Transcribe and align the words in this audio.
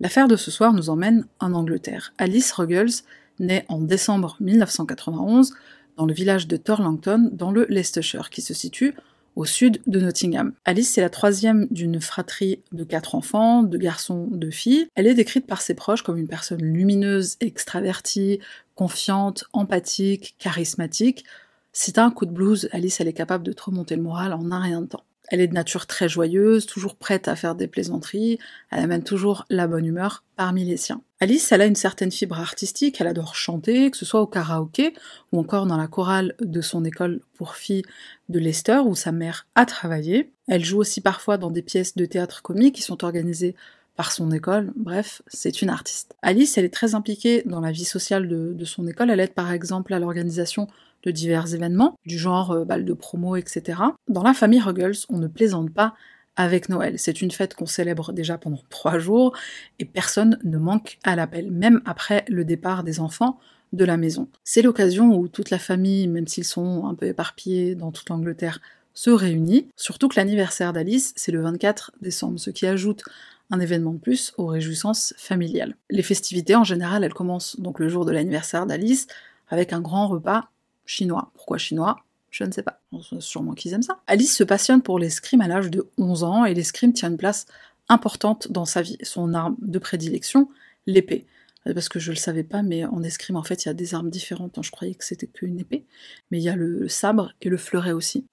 L'affaire 0.00 0.28
de 0.28 0.36
ce 0.36 0.52
soir 0.52 0.72
nous 0.72 0.90
emmène 0.90 1.26
en 1.40 1.52
Angleterre. 1.54 2.14
Alice 2.18 2.52
Ruggles 2.52 3.02
naît 3.40 3.64
en 3.68 3.80
décembre 3.80 4.36
1991 4.38 5.54
dans 5.96 6.06
le 6.06 6.14
village 6.14 6.46
de 6.46 6.56
Torlangton, 6.56 7.30
dans 7.32 7.50
le 7.50 7.66
Leicestershire, 7.68 8.30
qui 8.30 8.40
se 8.40 8.54
situe 8.54 8.94
au 9.34 9.44
sud 9.44 9.80
de 9.86 10.00
Nottingham. 10.00 10.52
Alice 10.64 10.96
est 10.98 11.00
la 11.00 11.10
troisième 11.10 11.66
d'une 11.70 12.00
fratrie 12.00 12.62
de 12.70 12.84
quatre 12.84 13.16
enfants, 13.16 13.64
de 13.64 13.76
garçons, 13.76 14.28
de 14.30 14.50
filles. 14.50 14.88
Elle 14.94 15.08
est 15.08 15.14
décrite 15.14 15.46
par 15.46 15.62
ses 15.62 15.74
proches 15.74 16.02
comme 16.02 16.16
une 16.16 16.28
personne 16.28 16.62
lumineuse, 16.62 17.36
extravertie, 17.40 18.38
confiante, 18.76 19.44
empathique, 19.52 20.36
charismatique. 20.38 21.24
Si 21.72 21.92
t'as 21.92 22.04
un 22.04 22.10
coup 22.10 22.26
de 22.26 22.32
blues, 22.32 22.68
Alice 22.70 23.00
elle 23.00 23.08
est 23.08 23.12
capable 23.12 23.44
de 23.44 23.52
te 23.52 23.62
remonter 23.62 23.96
le 23.96 24.02
moral 24.02 24.32
en 24.32 24.50
un 24.52 24.60
rien 24.60 24.80
de 24.80 24.86
temps. 24.86 25.04
Elle 25.30 25.40
est 25.40 25.48
de 25.48 25.54
nature 25.54 25.86
très 25.86 26.08
joyeuse, 26.08 26.66
toujours 26.66 26.96
prête 26.96 27.28
à 27.28 27.36
faire 27.36 27.54
des 27.54 27.66
plaisanteries, 27.66 28.38
elle 28.70 28.82
amène 28.82 29.02
toujours 29.02 29.44
la 29.50 29.66
bonne 29.66 29.84
humeur 29.84 30.24
parmi 30.36 30.64
les 30.64 30.76
siens. 30.76 31.02
Alice, 31.20 31.50
elle 31.50 31.62
a 31.62 31.66
une 31.66 31.74
certaine 31.74 32.12
fibre 32.12 32.38
artistique, 32.38 33.00
elle 33.00 33.08
adore 33.08 33.34
chanter, 33.34 33.90
que 33.90 33.96
ce 33.96 34.04
soit 34.04 34.20
au 34.20 34.26
karaoké 34.26 34.94
ou 35.32 35.40
encore 35.40 35.66
dans 35.66 35.76
la 35.76 35.88
chorale 35.88 36.34
de 36.40 36.60
son 36.60 36.84
école 36.84 37.20
pour 37.34 37.56
filles 37.56 37.82
de 38.28 38.38
Leicester 38.38 38.78
où 38.84 38.94
sa 38.94 39.12
mère 39.12 39.46
a 39.54 39.66
travaillé. 39.66 40.32
Elle 40.46 40.64
joue 40.64 40.78
aussi 40.78 41.00
parfois 41.00 41.36
dans 41.36 41.50
des 41.50 41.62
pièces 41.62 41.96
de 41.96 42.06
théâtre 42.06 42.42
comique 42.42 42.76
qui 42.76 42.82
sont 42.82 43.04
organisées 43.04 43.56
par 43.98 44.12
son 44.12 44.30
école, 44.30 44.72
bref, 44.76 45.22
c'est 45.26 45.60
une 45.60 45.70
artiste. 45.70 46.14
Alice, 46.22 46.56
elle 46.56 46.64
est 46.64 46.72
très 46.72 46.94
impliquée 46.94 47.42
dans 47.46 47.58
la 47.58 47.72
vie 47.72 47.84
sociale 47.84 48.28
de, 48.28 48.64
son 48.64 48.86
école, 48.86 49.10
elle 49.10 49.18
aide 49.18 49.34
par 49.34 49.50
exemple 49.50 49.92
à 49.92 49.98
l'organisation 49.98 50.68
de 51.02 51.10
divers 51.10 51.52
événements, 51.52 51.98
du 52.06 52.16
genre 52.16 52.52
euh, 52.52 52.64
bal 52.64 52.84
de 52.84 52.92
promo, 52.92 53.34
etc. 53.34 53.80
Dans 54.06 54.22
la 54.22 54.34
famille 54.34 54.60
Ruggles, 54.60 54.98
on 55.08 55.18
ne 55.18 55.26
plaisante 55.26 55.74
pas 55.74 55.96
avec 56.36 56.68
Noël. 56.68 56.94
C'est 56.96 57.22
une 57.22 57.32
fête 57.32 57.56
qu'on 57.56 57.66
célèbre 57.66 58.12
déjà 58.12 58.38
pendant 58.38 58.62
trois 58.70 59.00
jours 59.00 59.36
et 59.80 59.84
personne 59.84 60.38
ne 60.44 60.58
manque 60.58 60.98
à 61.02 61.16
l'appel, 61.16 61.50
même 61.50 61.82
après 61.84 62.24
le 62.28 62.44
départ 62.44 62.84
des 62.84 63.00
enfants 63.00 63.40
de 63.72 63.84
la 63.84 63.96
maison. 63.96 64.28
C'est 64.44 64.62
l'occasion 64.62 65.12
où 65.18 65.26
toute 65.26 65.50
la 65.50 65.58
famille, 65.58 66.06
même 66.06 66.28
s'ils 66.28 66.44
sont 66.44 66.86
un 66.86 66.94
peu 66.94 67.06
éparpillés 67.06 67.74
dans 67.74 67.90
toute 67.90 68.08
l'Angleterre, 68.10 68.60
se 68.94 69.10
réunit, 69.10 69.66
surtout 69.76 70.06
que 70.06 70.20
l'anniversaire 70.20 70.72
d'Alice, 70.72 71.12
c'est 71.16 71.32
le 71.32 71.42
24 71.42 71.92
décembre, 72.00 72.38
ce 72.38 72.50
qui 72.50 72.64
ajoute 72.64 73.02
un 73.50 73.60
événement 73.60 73.92
de 73.92 73.98
plus 73.98 74.32
aux 74.36 74.46
réjouissances 74.46 75.14
familiales. 75.16 75.76
Les 75.90 76.02
festivités, 76.02 76.56
en 76.56 76.64
général, 76.64 77.04
elles 77.04 77.14
commencent 77.14 77.58
donc 77.60 77.78
le 77.78 77.88
jour 77.88 78.04
de 78.04 78.12
l'anniversaire 78.12 78.66
d'Alice, 78.66 79.06
avec 79.48 79.72
un 79.72 79.80
grand 79.80 80.08
repas 80.08 80.50
chinois. 80.84 81.30
Pourquoi 81.34 81.58
chinois? 81.58 82.04
Je 82.30 82.44
ne 82.44 82.52
sais 82.52 82.62
pas. 82.62 82.80
Sûrement 83.20 83.54
qu'ils 83.54 83.72
aiment 83.72 83.82
ça. 83.82 84.00
Alice 84.06 84.36
se 84.36 84.44
passionne 84.44 84.82
pour 84.82 84.98
l'escrime 84.98 85.40
à 85.40 85.48
l'âge 85.48 85.70
de 85.70 85.88
11 85.96 86.24
ans 86.24 86.44
et 86.44 86.54
l'escrime 86.54 86.92
tient 86.92 87.10
une 87.10 87.16
place 87.16 87.46
importante 87.88 88.52
dans 88.52 88.66
sa 88.66 88.82
vie. 88.82 88.98
Son 89.02 89.32
arme 89.32 89.56
de 89.62 89.78
prédilection, 89.78 90.48
l'épée. 90.86 91.26
Euh, 91.66 91.74
parce 91.74 91.88
que 91.88 91.98
je 91.98 92.10
le 92.10 92.16
savais 92.16 92.44
pas, 92.44 92.62
mais 92.62 92.84
en 92.84 93.02
escrime, 93.02 93.36
en 93.36 93.42
fait, 93.42 93.64
il 93.64 93.68
y 93.68 93.70
a 93.70 93.74
des 93.74 93.94
armes 93.94 94.10
différentes. 94.10 94.58
Je 94.62 94.70
croyais 94.70 94.94
que 94.94 95.04
c'était 95.04 95.26
qu'une 95.26 95.58
épée. 95.58 95.84
Mais 96.30 96.38
il 96.38 96.42
y 96.42 96.50
a 96.50 96.56
le 96.56 96.86
sabre 96.88 97.32
et 97.40 97.48
le 97.48 97.56
fleuret 97.56 97.92
aussi. 97.92 98.26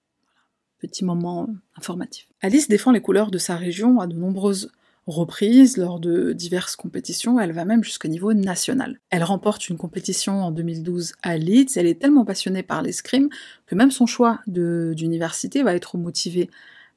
Petit 0.78 1.04
moment 1.04 1.48
informatif. 1.74 2.28
Alice 2.42 2.68
défend 2.68 2.92
les 2.92 3.00
couleurs 3.00 3.30
de 3.30 3.38
sa 3.38 3.56
région 3.56 3.98
à 3.98 4.06
de 4.06 4.14
nombreuses 4.14 4.70
reprise 5.06 5.76
lors 5.76 6.00
de 6.00 6.32
diverses 6.32 6.74
compétitions, 6.74 7.38
elle 7.38 7.52
va 7.52 7.64
même 7.64 7.84
jusqu'au 7.84 8.08
niveau 8.08 8.32
national. 8.34 8.98
Elle 9.10 9.22
remporte 9.22 9.68
une 9.68 9.76
compétition 9.76 10.42
en 10.42 10.50
2012 10.50 11.12
à 11.22 11.36
Leeds, 11.36 11.76
elle 11.76 11.86
est 11.86 12.00
tellement 12.00 12.24
passionnée 12.24 12.62
par 12.62 12.82
l'escrime 12.82 13.28
que 13.66 13.74
même 13.74 13.90
son 13.92 14.06
choix 14.06 14.40
d'université 14.46 15.62
va 15.62 15.74
être 15.74 15.96
motivé 15.96 16.50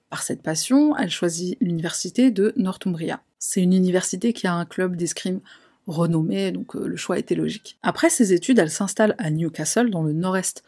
par 0.09 0.23
cette 0.23 0.41
passion, 0.41 0.97
elle 0.97 1.11
choisit 1.11 1.55
l'université 1.61 2.31
de 2.31 2.51
Northumbria. 2.57 3.21
C'est 3.37 3.61
une 3.61 3.73
université 3.73 4.33
qui 4.33 4.47
a 4.47 4.53
un 4.53 4.65
club 4.65 4.95
d'escrime 4.95 5.39
renommé, 5.85 6.51
donc 6.51 6.75
euh, 6.75 6.87
le 6.87 6.97
choix 6.97 7.19
était 7.19 7.35
logique. 7.35 7.77
Après 7.83 8.09
ses 8.09 8.33
études, 8.33 8.59
elle 8.59 8.71
s'installe 8.71 9.15
à 9.17 9.29
Newcastle, 9.29 9.89
dans 9.89 10.03
le 10.03 10.13
nord-est 10.13 10.63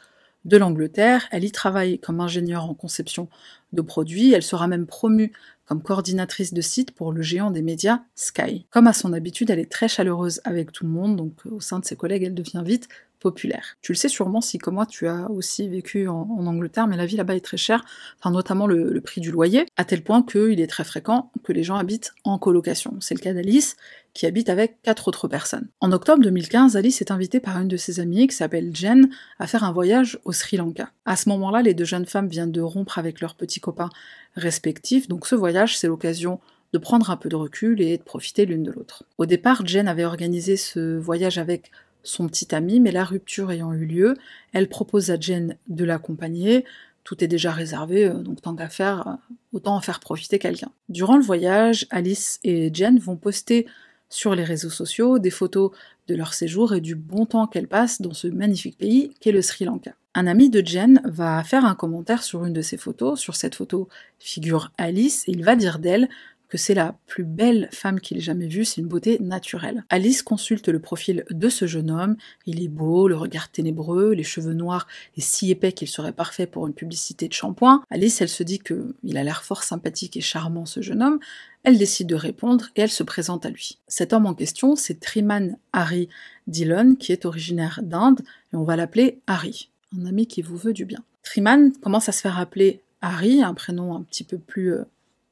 de 0.45 0.57
l'Angleterre. 0.57 1.27
Elle 1.31 1.43
y 1.43 1.51
travaille 1.51 1.99
comme 1.99 2.19
ingénieure 2.19 2.65
en 2.65 2.73
conception 2.73 3.29
de 3.73 3.81
produits. 3.81 4.33
Elle 4.33 4.43
sera 4.43 4.67
même 4.67 4.87
promue 4.87 5.31
comme 5.71 5.81
coordinatrice 5.81 6.53
de 6.53 6.59
site 6.59 6.91
pour 6.91 7.13
le 7.13 7.21
géant 7.21 7.49
des 7.49 7.61
médias 7.61 8.01
Sky. 8.13 8.65
Comme 8.71 8.87
à 8.87 8.91
son 8.91 9.13
habitude, 9.13 9.51
elle 9.51 9.59
est 9.59 9.71
très 9.71 9.87
chaleureuse 9.87 10.41
avec 10.43 10.73
tout 10.73 10.83
le 10.83 10.89
monde, 10.89 11.15
donc 11.15 11.31
euh, 11.45 11.51
au 11.51 11.61
sein 11.61 11.79
de 11.79 11.85
ses 11.85 11.95
collègues, 11.95 12.23
elle 12.23 12.35
devient 12.35 12.61
vite 12.65 12.89
populaire. 13.21 13.77
Tu 13.81 13.93
le 13.93 13.97
sais 13.97 14.09
sûrement 14.09 14.41
si, 14.41 14.57
comme 14.57 14.73
moi, 14.73 14.85
tu 14.85 15.07
as 15.07 15.29
aussi 15.29 15.69
vécu 15.69 16.07
en, 16.07 16.27
Angleterre, 16.41 16.87
mais 16.87 16.97
la 16.97 17.05
vie 17.05 17.15
là-bas 17.15 17.35
est 17.35 17.45
très 17.45 17.55
chère, 17.55 17.85
enfin 18.19 18.31
notamment 18.31 18.67
le, 18.67 18.99
prix 18.99 19.21
du 19.21 19.31
loyer, 19.31 19.65
à 19.77 19.85
tel 19.85 20.03
point 20.03 20.23
qu'il 20.23 20.59
est 20.59 20.67
très 20.67 20.83
fréquent 20.83 21.31
que 21.43 21.53
les 21.53 21.63
gens 21.63 21.75
habitent 21.75 22.13
en 22.25 22.37
colocation. 22.37 22.95
C'est 22.99 23.13
le 23.13 23.19
cas 23.19 23.33
d'Alice, 23.33 23.77
qui 24.13 24.25
habite 24.25 24.49
avec 24.49 24.81
quatre 24.81 25.07
autres 25.07 25.27
personnes. 25.27 25.67
En 25.79 25.91
octobre 25.91 26.21
2015, 26.23 26.75
Alice 26.75 26.99
est 26.99 27.11
invitée 27.11 27.39
par 27.39 27.57
une 27.61 27.67
de 27.67 27.77
ses 27.77 27.99
amies, 27.99 28.27
qui 28.27 28.35
s'appelle 28.35 28.75
Jen, 28.75 29.09
à 29.39 29.47
faire 29.47 29.63
un 29.63 29.71
voyage 29.71 30.19
au 30.25 30.33
Sri 30.33 30.57
Lanka. 30.57 30.91
À 31.05 31.15
ce 31.15 31.29
moment-là, 31.29 31.61
les 31.61 31.73
deux 31.73 31.85
jeunes 31.85 32.05
femmes 32.05 32.27
viennent 32.27 32.51
de 32.51 32.61
rompre 32.61 32.97
avec 32.97 33.21
leurs 33.21 33.35
petits 33.35 33.61
copains 33.61 33.89
respectifs, 34.35 35.07
donc 35.07 35.27
ce 35.27 35.35
voyage, 35.35 35.77
c'est 35.77 35.87
l'occasion 35.87 36.39
de 36.73 36.77
prendre 36.77 37.09
un 37.09 37.17
peu 37.17 37.29
de 37.29 37.35
recul 37.35 37.81
et 37.81 37.97
de 37.97 38.03
profiter 38.03 38.45
l'une 38.45 38.63
de 38.63 38.71
l'autre. 38.71 39.03
Au 39.17 39.25
départ, 39.25 39.65
Jen 39.65 39.87
avait 39.87 40.05
organisé 40.05 40.57
ce 40.57 40.97
voyage 40.97 41.37
avec 41.37 41.71
son 42.03 42.27
petit 42.27 42.53
ami, 42.53 42.79
mais 42.79 42.91
la 42.91 43.03
rupture 43.03 43.51
ayant 43.51 43.73
eu 43.73 43.85
lieu, 43.85 44.15
elle 44.53 44.69
propose 44.69 45.11
à 45.11 45.19
Jen 45.19 45.55
de 45.67 45.85
l'accompagner. 45.85 46.65
Tout 47.03 47.23
est 47.23 47.27
déjà 47.27 47.51
réservé, 47.51 48.05
euh, 48.05 48.13
donc 48.15 48.41
tant 48.41 48.55
qu'à 48.55 48.69
faire, 48.69 49.07
euh, 49.07 49.33
autant 49.53 49.75
en 49.75 49.81
faire 49.81 49.99
profiter 49.99 50.39
quelqu'un. 50.39 50.71
Durant 50.89 51.17
le 51.17 51.23
voyage, 51.23 51.87
Alice 51.89 52.39
et 52.43 52.71
Jen 52.73 52.99
vont 52.99 53.15
poster 53.15 53.65
sur 54.09 54.35
les 54.35 54.43
réseaux 54.43 54.69
sociaux 54.69 55.19
des 55.19 55.29
photos 55.29 55.71
de 56.07 56.15
leur 56.15 56.33
séjour 56.33 56.73
et 56.73 56.81
du 56.81 56.95
bon 56.95 57.25
temps 57.25 57.47
qu'elles 57.47 57.67
passent 57.67 58.01
dans 58.01 58.13
ce 58.13 58.27
magnifique 58.27 58.77
pays 58.77 59.13
qu'est 59.19 59.31
le 59.31 59.41
Sri 59.41 59.65
Lanka. 59.65 59.93
Un 60.13 60.27
ami 60.27 60.49
de 60.49 60.65
Jen 60.65 61.01
va 61.05 61.41
faire 61.43 61.63
un 61.63 61.73
commentaire 61.73 62.21
sur 62.21 62.43
une 62.43 62.51
de 62.51 62.61
ces 62.61 62.75
photos. 62.75 63.17
Sur 63.17 63.37
cette 63.37 63.55
photo 63.55 63.87
figure 64.19 64.73
Alice 64.77 65.23
et 65.27 65.31
il 65.31 65.43
va 65.45 65.55
dire 65.55 65.79
d'elle 65.79 66.09
que 66.51 66.57
c'est 66.57 66.73
la 66.73 66.97
plus 67.07 67.23
belle 67.23 67.69
femme 67.71 68.01
qu'il 68.01 68.17
ait 68.17 68.21
jamais 68.21 68.47
vue, 68.47 68.65
c'est 68.65 68.81
une 68.81 68.87
beauté 68.87 69.17
naturelle. 69.21 69.85
Alice 69.89 70.21
consulte 70.21 70.67
le 70.67 70.81
profil 70.81 71.23
de 71.29 71.47
ce 71.47 71.65
jeune 71.65 71.89
homme, 71.89 72.17
il 72.45 72.61
est 72.61 72.67
beau, 72.67 73.07
le 73.07 73.15
regard 73.15 73.49
ténébreux, 73.49 74.11
les 74.11 74.23
cheveux 74.23 74.53
noirs 74.53 74.85
et 75.15 75.21
si 75.21 75.49
épais 75.49 75.71
qu'il 75.71 75.87
serait 75.87 76.11
parfait 76.11 76.47
pour 76.47 76.67
une 76.67 76.73
publicité 76.73 77.29
de 77.29 77.33
shampoing. 77.33 77.83
Alice, 77.89 78.19
elle 78.19 78.27
se 78.27 78.43
dit 78.43 78.59
que 78.59 78.93
il 79.01 79.17
a 79.17 79.23
l'air 79.23 79.45
fort 79.45 79.63
sympathique 79.63 80.17
et 80.17 80.21
charmant 80.21 80.65
ce 80.65 80.81
jeune 80.81 81.01
homme, 81.01 81.19
elle 81.63 81.77
décide 81.77 82.07
de 82.07 82.15
répondre 82.15 82.67
et 82.75 82.81
elle 82.81 82.91
se 82.91 83.03
présente 83.03 83.45
à 83.45 83.49
lui. 83.49 83.77
Cet 83.87 84.11
homme 84.11 84.25
en 84.25 84.33
question, 84.33 84.75
c'est 84.75 84.99
Triman 84.99 85.57
Harry 85.71 86.09
Dillon, 86.47 86.95
qui 86.95 87.13
est 87.13 87.23
originaire 87.25 87.79
d'Inde, 87.81 88.19
et 88.51 88.57
on 88.57 88.65
va 88.65 88.75
l'appeler 88.75 89.21
Harry, 89.25 89.69
un 89.97 90.05
ami 90.05 90.27
qui 90.27 90.41
vous 90.41 90.57
veut 90.57 90.73
du 90.73 90.83
bien. 90.83 90.99
Triman 91.23 91.71
commence 91.81 92.09
à 92.09 92.11
se 92.11 92.19
faire 92.19 92.37
appeler 92.37 92.81
Harry, 92.99 93.41
un 93.41 93.53
prénom 93.53 93.95
un 93.95 94.01
petit 94.01 94.25
peu 94.25 94.37
plus 94.37 94.73
euh, 94.73 94.83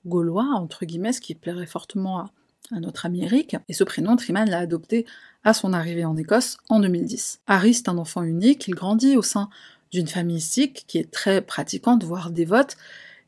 gaulois, 0.06 0.50
entre 0.56 0.86
guillemets, 0.86 1.14
ce 1.14 1.22
qui 1.22 1.36
plairait 1.36 1.66
fortement 1.66 2.20
à, 2.20 2.32
notre 2.80 3.08
ami 3.08 3.24
Eric, 3.24 3.56
et 3.68 3.74
ce 3.74 3.84
prénom, 3.84 4.16
Triman 4.16 4.48
l'a 4.48 4.60
adopté 4.60 5.08
à 5.44 5.56
son 5.56 5.74
arrivée 5.74 6.06
en 6.06 6.16
Écosse 6.16 6.58
en 6.70 6.80
2010. 6.80 7.42
Harry, 7.48 7.74
c'est 7.74 7.90
un 7.90 7.98
enfant 7.98 8.22
unique, 8.22 8.68
il 8.68 8.76
grandit 8.76 9.18
au 9.18 9.24
sein 9.24 9.50
d'une 9.92 10.08
famille 10.08 10.42
sikh 10.42 10.86
qui 10.86 11.00
est 11.00 11.10
très 11.10 11.42
pratiquante, 11.42 12.04
voire 12.04 12.30
dévote, 12.30 12.78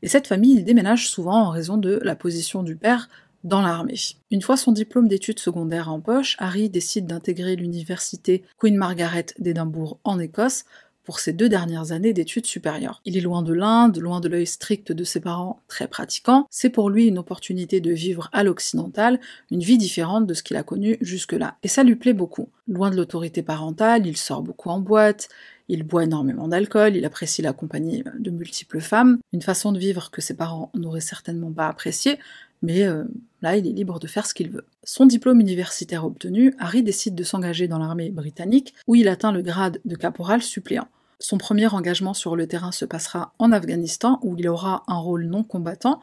et 0.02 0.08
cette 0.08 0.28
famille, 0.28 0.54
il 0.54 0.64
déménage 0.64 1.08
souvent 1.08 1.46
en 1.46 1.50
raison 1.50 1.76
de 1.76 2.00
la 2.02 2.14
position 2.14 2.62
du 2.62 2.76
père 2.76 3.08
dans 3.44 3.62
l'armée. 3.62 3.98
Une 4.30 4.42
fois 4.42 4.56
son 4.56 4.72
diplôme 4.72 5.08
d'études 5.08 5.38
secondaires 5.38 5.90
en 5.90 6.00
poche, 6.00 6.36
Harry 6.38 6.68
décide 6.68 7.06
d'intégrer 7.06 7.56
l'université 7.56 8.44
Queen 8.58 8.76
Margaret 8.76 9.26
d'Édimbourg 9.38 9.98
en 10.04 10.18
Écosse 10.18 10.64
pour 11.04 11.20
ses 11.20 11.32
deux 11.32 11.48
dernières 11.48 11.92
années 11.92 12.12
d'études 12.12 12.46
supérieures. 12.46 13.00
Il 13.04 13.16
est 13.16 13.20
loin 13.20 13.42
de 13.42 13.52
l'Inde, 13.52 13.98
loin 13.98 14.20
de 14.20 14.28
l'œil 14.28 14.46
strict 14.46 14.92
de 14.92 15.04
ses 15.04 15.20
parents 15.20 15.62
très 15.68 15.88
pratiquants, 15.88 16.46
c'est 16.50 16.70
pour 16.70 16.90
lui 16.90 17.06
une 17.06 17.18
opportunité 17.18 17.80
de 17.80 17.92
vivre 17.92 18.28
à 18.32 18.44
l'occidental, 18.44 19.20
une 19.50 19.60
vie 19.60 19.78
différente 19.78 20.26
de 20.26 20.34
ce 20.34 20.42
qu'il 20.42 20.56
a 20.56 20.62
connu 20.62 20.98
jusque-là. 21.00 21.56
Et 21.62 21.68
ça 21.68 21.84
lui 21.84 21.96
plaît 21.96 22.12
beaucoup. 22.12 22.48
Loin 22.68 22.90
de 22.90 22.96
l'autorité 22.96 23.42
parentale, 23.42 24.06
il 24.06 24.16
sort 24.16 24.42
beaucoup 24.42 24.70
en 24.70 24.80
boîte, 24.80 25.28
il 25.68 25.84
boit 25.84 26.04
énormément 26.04 26.48
d'alcool, 26.48 26.96
il 26.96 27.04
apprécie 27.04 27.42
la 27.42 27.52
compagnie 27.52 28.04
de 28.18 28.30
multiples 28.30 28.80
femmes, 28.80 29.18
une 29.32 29.42
façon 29.42 29.72
de 29.72 29.78
vivre 29.78 30.10
que 30.10 30.20
ses 30.20 30.34
parents 30.34 30.70
n'auraient 30.74 31.00
certainement 31.00 31.52
pas 31.52 31.68
appréciée, 31.68 32.18
mais 32.62 32.84
euh, 32.84 33.04
là 33.42 33.56
il 33.56 33.66
est 33.66 33.72
libre 33.72 33.98
de 33.98 34.06
faire 34.06 34.26
ce 34.26 34.34
qu'il 34.34 34.50
veut. 34.50 34.66
Son 34.84 35.06
diplôme 35.06 35.40
universitaire 35.40 36.04
obtenu, 36.04 36.54
Harry 36.58 36.82
décide 36.82 37.14
de 37.14 37.24
s'engager 37.24 37.68
dans 37.68 37.78
l'armée 37.78 38.10
britannique, 38.10 38.74
où 38.86 38.94
il 38.94 39.08
atteint 39.08 39.32
le 39.32 39.42
grade 39.42 39.80
de 39.84 39.96
caporal 39.96 40.42
suppléant. 40.42 40.88
Son 41.18 41.38
premier 41.38 41.68
engagement 41.68 42.14
sur 42.14 42.34
le 42.34 42.46
terrain 42.46 42.72
se 42.72 42.84
passera 42.84 43.32
en 43.38 43.52
Afghanistan, 43.52 44.18
où 44.22 44.36
il 44.36 44.48
aura 44.48 44.82
un 44.88 44.98
rôle 44.98 45.26
non 45.26 45.44
combattant, 45.44 46.00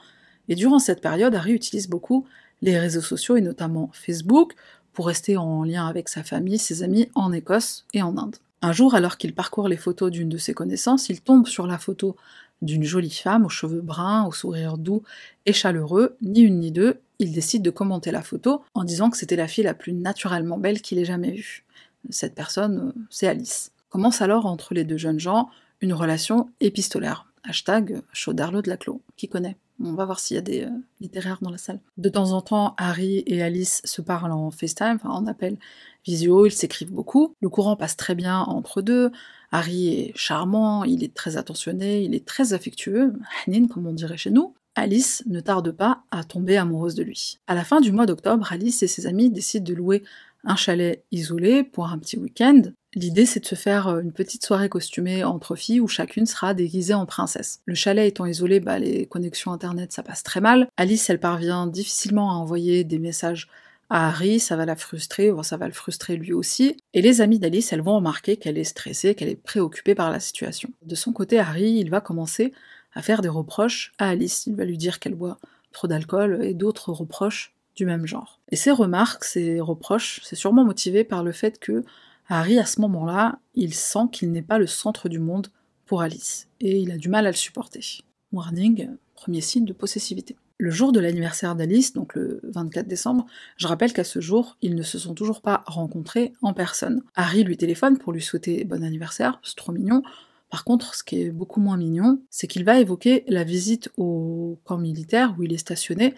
et 0.47 0.56
durant 0.56 0.79
cette 0.79 1.01
période, 1.01 1.35
Harry 1.35 1.53
utilise 1.53 1.88
beaucoup 1.88 2.25
les 2.61 2.77
réseaux 2.77 3.01
sociaux, 3.01 3.38
et 3.38 3.41
notamment 3.41 3.89
Facebook, 3.94 4.56
pour 4.94 5.07
rester 5.07 5.38
en 5.38 5.63
lien 5.63 5.88
avec 5.88 6.09
sa 6.09 6.23
famille, 6.23 6.57
ses 6.57 6.83
amis 6.83 7.09
en 7.15 7.31
Écosse 7.31 7.85
et 7.94 8.01
en 8.01 8.17
Inde. 8.17 8.38
Un 8.61 8.73
jour, 8.73 8.95
alors 8.95 9.17
qu'il 9.17 9.33
parcourt 9.33 9.69
les 9.69 9.77
photos 9.77 10.11
d'une 10.11 10.27
de 10.27 10.38
ses 10.38 10.53
connaissances, 10.53 11.07
il 11.09 11.21
tombe 11.21 11.47
sur 11.47 11.67
la 11.67 11.77
photo 11.77 12.17
d'une 12.61 12.83
jolie 12.83 13.09
femme 13.09 13.45
aux 13.45 13.50
cheveux 13.50 13.81
bruns, 13.81 14.25
au 14.25 14.31
sourire 14.31 14.77
doux 14.77 15.03
et 15.45 15.53
chaleureux, 15.53 16.15
ni 16.21 16.41
une 16.41 16.59
ni 16.59 16.71
deux, 16.71 17.00
il 17.19 17.33
décide 17.33 17.61
de 17.61 17.69
commenter 17.69 18.11
la 18.11 18.21
photo 18.21 18.63
en 18.73 18.83
disant 18.83 19.09
que 19.09 19.17
c'était 19.17 19.35
la 19.35 19.47
fille 19.47 19.63
la 19.63 19.73
plus 19.73 19.94
naturellement 19.94 20.57
belle 20.57 20.81
qu'il 20.81 21.00
ait 21.00 21.06
jamais 21.06 21.31
vue. 21.31 21.65
Cette 22.09 22.35
personne, 22.35 22.94
euh, 22.95 23.01
c'est 23.09 23.27
Alice. 23.27 23.71
Commence 23.89 24.21
alors 24.21 24.45
entre 24.45 24.73
les 24.73 24.85
deux 24.85 24.97
jeunes 24.97 25.19
gens 25.19 25.50
une 25.81 25.94
relation 25.94 26.50
épistolaire. 26.59 27.25
Hashtag 27.44 28.01
Chaudarlo 28.13 28.61
de 28.61 28.69
la 28.69 28.77
Clos. 28.77 29.01
Qui 29.15 29.27
connaît? 29.27 29.57
On 29.81 29.94
va 29.94 30.06
voir 30.06 30.19
s'il 30.19 30.35
y 30.35 30.38
a 30.38 30.41
des 30.41 30.63
euh, 30.63 30.69
littéraires 31.00 31.39
dans 31.41 31.50
la 31.50 31.57
salle. 31.57 31.79
De 31.97 32.09
temps 32.09 32.31
en 32.31 32.41
temps, 32.41 32.75
Harry 32.77 33.23
et 33.27 33.41
Alice 33.41 33.81
se 33.85 34.01
parlent 34.01 34.31
en 34.31 34.51
FaceTime, 34.51 34.97
enfin 35.01 35.09
en 35.09 35.25
appel 35.25 35.57
visio, 36.06 36.45
ils 36.45 36.51
s'écrivent 36.51 36.91
beaucoup. 36.91 37.33
Le 37.41 37.50
courant 37.50 37.75
passe 37.75 37.95
très 37.97 38.15
bien 38.15 38.39
entre 38.39 38.81
deux. 38.81 39.11
Harry 39.51 39.89
est 39.89 40.11
charmant, 40.15 40.83
il 40.83 41.03
est 41.03 41.13
très 41.13 41.37
attentionné, 41.37 42.03
il 42.03 42.13
est 42.13 42.25
très 42.25 42.53
affectueux, 42.53 43.13
Hanin 43.47 43.67
comme 43.67 43.87
on 43.87 43.93
dirait 43.93 44.17
chez 44.17 44.31
nous. 44.31 44.53
Alice 44.75 45.23
ne 45.27 45.39
tarde 45.39 45.71
pas 45.71 46.03
à 46.11 46.23
tomber 46.23 46.57
amoureuse 46.57 46.95
de 46.95 47.03
lui. 47.03 47.39
À 47.47 47.55
la 47.55 47.63
fin 47.63 47.81
du 47.81 47.91
mois 47.91 48.05
d'octobre, 48.05 48.51
Alice 48.51 48.81
et 48.83 48.87
ses 48.87 49.07
amis 49.07 49.29
décident 49.29 49.65
de 49.65 49.73
louer 49.73 50.03
un 50.45 50.55
chalet 50.55 51.03
isolé 51.11 51.63
pour 51.63 51.87
un 51.87 51.97
petit 51.97 52.17
week-end. 52.17 52.61
L'idée, 52.95 53.25
c'est 53.25 53.41
de 53.41 53.45
se 53.45 53.55
faire 53.55 53.87
euh, 53.87 53.99
une 53.99 54.13
petite 54.13 54.45
soirée 54.45 54.69
costumée 54.69 55.23
entre 55.23 55.55
filles 55.55 55.79
où 55.79 55.87
chacune 55.87 56.25
sera 56.25 56.53
déguisée 56.53 56.93
en 56.93 57.05
princesse. 57.05 57.59
Le 57.65 57.75
chalet 57.75 58.07
étant 58.07 58.25
isolé, 58.25 58.59
bah, 58.59 58.79
les 58.79 59.05
connexions 59.05 59.51
internet, 59.51 59.91
ça 59.91 60.01
passe 60.01 60.23
très 60.23 60.41
mal. 60.41 60.69
Alice, 60.77 61.09
elle 61.09 61.19
parvient 61.19 61.67
difficilement 61.67 62.31
à 62.31 62.35
envoyer 62.35 62.83
des 62.83 62.99
messages 62.99 63.47
Harry, 63.89 64.39
ça 64.39 64.56
va 64.56 64.65
la 64.65 64.75
frustrer, 64.75 65.31
ça 65.41 65.57
va 65.57 65.68
le 65.68 65.74
frustrer 65.74 66.15
lui 66.15 66.33
aussi. 66.33 66.77
Et 66.94 67.01
les 67.01 67.21
amis 67.21 67.39
d'Alice, 67.39 67.74
elles 67.74 67.81
vont 67.81 67.95
remarquer 67.95 68.38
qu'elle 68.38 68.57
est 68.57 68.63
stressée, 68.63 69.15
qu'elle 69.15 69.30
est 69.30 69.36
préoccupée 69.36 69.95
par 69.95 70.12
la 70.12 70.19
situation. 70.19 70.69
De 70.83 70.95
son 70.95 71.12
côté, 71.12 71.39
Harry, 71.39 71.71
il 71.71 71.89
va 71.89 72.01
commencer 72.01 72.53
à 72.94 73.01
faire 73.01 73.21
des 73.21 73.30
reproches 73.30 73.91
à 73.97 74.09
Alice. 74.09 74.45
Il 74.45 74.56
va 74.56 74.65
lui 74.65 74.77
dire 74.77 75.00
qu'elle 75.00 75.15
boit 75.15 75.39
trop 75.71 75.88
d'alcool 75.88 76.44
et 76.44 76.53
d'autres 76.53 76.91
reproches 76.91 77.56
du 77.75 77.86
même 77.86 78.06
genre. 78.06 78.39
Et 78.50 78.56
ces 78.56 78.71
remarques, 78.71 79.24
ces 79.24 79.59
reproches, 79.59 80.21
c'est 80.24 80.35
sûrement 80.35 80.65
motivé 80.65 81.03
par 81.03 81.24
le 81.24 81.31
fait 81.31 81.59
que 81.59 81.83
Harry, 82.27 82.59
à 82.59 82.65
ce 82.65 82.81
moment-là, 82.81 83.39
il 83.56 83.74
sent 83.74 84.07
qu'il 84.12 84.31
n'est 84.31 84.44
pas 84.44 84.59
le 84.59 84.68
centre 84.68 85.09
du 85.09 85.19
monde 85.19 85.47
pour 85.85 86.01
Alice, 86.03 86.47
et 86.59 86.77
il 86.77 86.92
a 86.92 86.97
du 86.97 87.09
mal 87.09 87.25
à 87.25 87.31
le 87.31 87.35
supporter. 87.35 88.03
Warning, 88.31 88.89
premier 89.15 89.42
signe 89.42 89.65
de 89.65 89.74
possessivité. 89.74 90.35
Le 90.61 90.71
jour 90.71 90.91
de 90.91 91.00
l'anniversaire 91.00 91.56
d'Alice, 91.56 91.94
donc 91.94 92.15
le 92.15 92.41
24 92.44 92.85
décembre, 92.85 93.25
je 93.56 93.65
rappelle 93.65 93.94
qu'à 93.94 94.03
ce 94.03 94.19
jour, 94.19 94.57
ils 94.61 94.75
ne 94.75 94.83
se 94.83 95.00
sont 95.00 95.13
toujours 95.13 95.41
pas 95.41 95.63
rencontrés 95.65 96.33
en 96.41 96.53
personne. 96.53 97.01
Harry 97.15 97.45
lui 97.45 97.56
téléphone 97.56 97.97
pour 97.97 98.11
lui 98.11 98.21
souhaiter 98.21 98.65
bon 98.65 98.83
anniversaire, 98.83 99.39
c'est 99.41 99.56
trop 99.56 99.71
mignon. 99.71 100.03
Par 100.50 100.65
contre, 100.65 100.95
ce 100.95 101.03
qui 101.06 101.21
est 101.21 101.29
beaucoup 101.29 101.61
moins 101.61 101.77
mignon, 101.77 102.21
c'est 102.29 102.47
qu'il 102.47 102.65
va 102.65 102.77
évoquer 102.77 103.23
la 103.27 103.45
visite 103.45 103.89
au 103.95 104.59
camp 104.65 104.77
militaire 104.77 105.33
où 105.38 105.44
il 105.44 105.53
est 105.53 105.57
stationné 105.57 106.13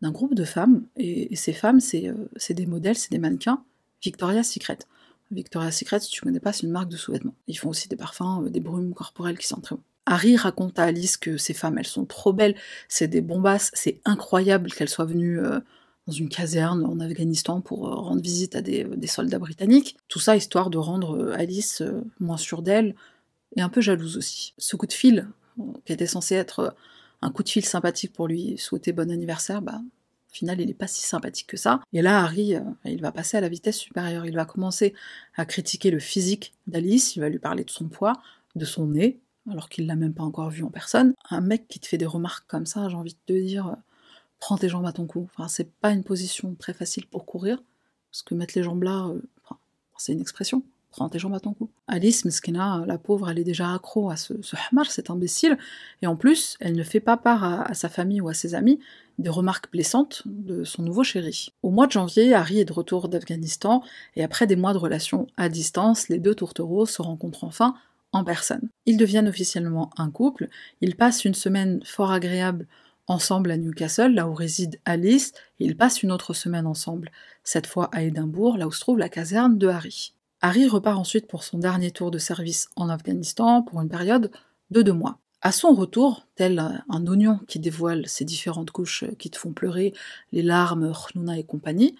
d'un 0.00 0.12
groupe 0.12 0.34
de 0.34 0.44
femmes, 0.44 0.86
et, 0.96 1.34
ces 1.34 1.52
femmes, 1.52 1.80
euh, 1.94 2.14
c'est 2.36 2.54
des 2.54 2.66
modèles, 2.66 2.96
c'est 2.96 3.10
des 3.10 3.18
mannequins, 3.18 3.64
Victoria's 4.00 4.48
Secret. 4.48 4.78
Victoria's 5.32 5.76
Secret, 5.76 5.98
si 5.98 6.10
tu 6.10 6.20
connais 6.20 6.38
pas, 6.38 6.52
c'est 6.52 6.66
une 6.66 6.72
marque 6.72 6.90
de 6.90 6.96
sous-vêtements. 6.96 7.34
Ils 7.48 7.58
font 7.58 7.70
aussi 7.70 7.88
des 7.88 7.96
parfums, 7.96 8.44
euh, 8.44 8.48
des 8.48 8.60
brumes 8.60 8.94
corporelles 8.94 9.38
qui 9.38 9.48
sont 9.48 9.60
très 9.60 9.74
bons. 9.74 9.82
Harry 10.06 10.36
raconte 10.36 10.78
à 10.78 10.84
Alice 10.84 11.16
que 11.16 11.36
ces 11.36 11.54
femmes, 11.54 11.78
elles 11.78 11.86
sont 11.86 12.06
trop 12.06 12.32
belles, 12.32 12.54
c'est 12.88 13.08
des 13.08 13.20
bombasses, 13.20 13.70
c'est 13.74 14.00
incroyable 14.04 14.72
qu'elles 14.72 14.88
soient 14.88 15.04
venues 15.04 15.40
euh, 15.40 15.60
dans 16.06 16.12
une 16.12 16.28
caserne 16.28 16.84
en 16.84 17.00
Afghanistan 17.00 17.60
pour 17.60 17.80
rendre 17.80 18.22
visite 18.22 18.54
à 18.54 18.62
des, 18.62 18.86
soldats 19.06 19.40
britanniques. 19.40 19.96
Tout 20.08 20.20
ça 20.20 20.36
histoire 20.36 20.70
de 20.70 20.78
rendre 20.78 21.32
Alice 21.32 21.82
moins 22.20 22.36
sûre 22.36 22.62
d'elle 22.62 22.94
et 23.56 23.60
un 23.60 23.68
peu 23.68 23.80
jalouse 23.80 24.16
aussi. 24.16 24.54
Ce 24.56 24.76
coup 24.76 24.86
de 24.86 24.92
fil, 24.92 25.28
qui 25.84 25.92
était 25.92 26.06
censé 26.06 26.36
être 26.36 26.76
un 27.22 27.30
coup 27.30 27.42
de 27.42 27.48
fil 27.48 27.64
sympathique 27.64 28.12
pour 28.12 28.28
lui 28.28 28.56
souhaiter 28.58 28.92
bon 28.92 29.10
anniversaire, 29.10 29.62
bah, 29.62 29.80
au 30.30 30.34
final, 30.34 30.60
il 30.60 30.66
n'est 30.66 30.74
pas 30.74 30.86
si 30.86 31.02
sympathique 31.02 31.46
que 31.46 31.56
ça. 31.56 31.80
Et 31.92 32.02
là, 32.02 32.22
Harry, 32.22 32.54
euh, 32.54 32.60
il 32.84 33.00
va 33.00 33.10
passer 33.10 33.36
à 33.36 33.40
la 33.40 33.48
vitesse 33.48 33.78
supérieure. 33.78 34.26
Il 34.26 34.34
va 34.34 34.44
commencer 34.44 34.94
à 35.34 35.46
critiquer 35.46 35.90
le 35.90 35.98
physique 35.98 36.52
d'Alice, 36.66 37.16
il 37.16 37.20
va 37.20 37.28
lui 37.28 37.38
parler 37.38 37.64
de 37.64 37.70
son 37.70 37.88
poids, 37.88 38.12
de 38.54 38.64
son 38.64 38.86
nez, 38.86 39.18
alors 39.50 39.68
qu'il 39.68 39.86
l'a 39.86 39.96
même 39.96 40.14
pas 40.14 40.22
encore 40.22 40.50
vu 40.50 40.62
en 40.64 40.70
personne. 40.70 41.14
Un 41.30 41.40
mec 41.40 41.68
qui 41.68 41.80
te 41.80 41.86
fait 41.86 41.98
des 41.98 42.06
remarques 42.06 42.46
comme 42.46 42.66
ça, 42.66 42.88
j'ai 42.88 42.96
envie 42.96 43.14
de 43.14 43.34
te 43.34 43.38
dire, 43.38 43.68
euh, 43.68 43.74
prends 44.40 44.58
tes 44.58 44.68
jambes 44.68 44.86
à 44.86 44.92
ton 44.92 45.06
cou. 45.06 45.28
Enfin, 45.34 45.48
c'est 45.48 45.70
pas 45.70 45.92
une 45.92 46.04
position 46.04 46.54
très 46.54 46.72
facile 46.72 47.06
pour 47.06 47.26
courir, 47.26 47.62
parce 48.10 48.22
que 48.22 48.34
mettre 48.34 48.54
les 48.56 48.62
jambes 48.62 48.82
là, 48.82 49.06
euh, 49.06 49.20
c'est 49.96 50.12
une 50.12 50.20
expression 50.20 50.62
prends 50.96 51.08
tes 51.08 51.18
jambes 51.18 51.34
à 51.34 51.40
ton 51.40 51.52
cou. 51.52 51.68
Alice, 51.86 52.24
Meskina, 52.24 52.84
la 52.86 52.98
pauvre, 52.98 53.28
elle 53.28 53.38
est 53.38 53.44
déjà 53.44 53.72
accro 53.72 54.10
à 54.10 54.16
ce, 54.16 54.34
ce 54.42 54.56
hamar, 54.70 54.90
cet 54.90 55.10
imbécile, 55.10 55.58
et 56.02 56.06
en 56.06 56.16
plus, 56.16 56.56
elle 56.60 56.74
ne 56.74 56.82
fait 56.82 57.00
pas 57.00 57.16
part 57.16 57.44
à, 57.44 57.74
sa 57.74 57.88
famille 57.88 58.20
ou 58.20 58.28
à 58.28 58.34
ses 58.34 58.54
amis 58.54 58.80
des 59.18 59.28
remarques 59.28 59.70
blessantes 59.70 60.22
de 60.26 60.64
son 60.64 60.82
nouveau 60.82 61.04
chéri. 61.04 61.52
Au 61.62 61.70
mois 61.70 61.86
de 61.86 61.92
janvier, 61.92 62.34
Harry 62.34 62.60
est 62.60 62.64
de 62.64 62.72
retour 62.72 63.08
d'Afghanistan, 63.08 63.82
et 64.16 64.24
après 64.24 64.46
des 64.46 64.56
mois 64.56 64.72
de 64.72 64.78
relations 64.78 65.26
à 65.36 65.48
distance, 65.48 66.08
les 66.08 66.18
deux 66.18 66.34
tourtereaux 66.34 66.86
se 66.86 67.02
rencontrent 67.02 67.44
enfin 67.44 67.74
personne. 68.24 68.68
Ils 68.86 68.96
deviennent 68.96 69.28
officiellement 69.28 69.90
un 69.96 70.10
couple, 70.10 70.48
ils 70.80 70.96
passent 70.96 71.24
une 71.24 71.34
semaine 71.34 71.80
fort 71.84 72.12
agréable 72.12 72.66
ensemble 73.06 73.50
à 73.50 73.56
Newcastle, 73.56 74.12
là 74.12 74.28
où 74.28 74.34
réside 74.34 74.80
Alice, 74.84 75.32
et 75.60 75.64
ils 75.64 75.76
passent 75.76 76.02
une 76.02 76.12
autre 76.12 76.34
semaine 76.34 76.66
ensemble, 76.66 77.10
cette 77.44 77.66
fois 77.66 77.88
à 77.92 78.02
Édimbourg, 78.02 78.58
là 78.58 78.66
où 78.66 78.72
se 78.72 78.80
trouve 78.80 78.98
la 78.98 79.08
caserne 79.08 79.58
de 79.58 79.68
Harry. 79.68 80.14
Harry 80.40 80.66
repart 80.66 80.98
ensuite 80.98 81.26
pour 81.26 81.44
son 81.44 81.58
dernier 81.58 81.90
tour 81.90 82.10
de 82.10 82.18
service 82.18 82.68
en 82.76 82.88
Afghanistan 82.88 83.62
pour 83.62 83.80
une 83.80 83.88
période 83.88 84.30
de 84.70 84.82
deux 84.82 84.92
mois. 84.92 85.18
À 85.42 85.52
son 85.52 85.74
retour, 85.74 86.26
tel 86.34 86.58
un 86.88 87.06
oignon 87.06 87.38
qui 87.46 87.58
dévoile 87.58 88.06
ses 88.08 88.24
différentes 88.24 88.70
couches 88.70 89.04
qui 89.18 89.30
te 89.30 89.38
font 89.38 89.52
pleurer, 89.52 89.92
les 90.32 90.42
larmes, 90.42 90.92
Khnouna 90.92 91.38
et 91.38 91.44
compagnie, 91.44 91.94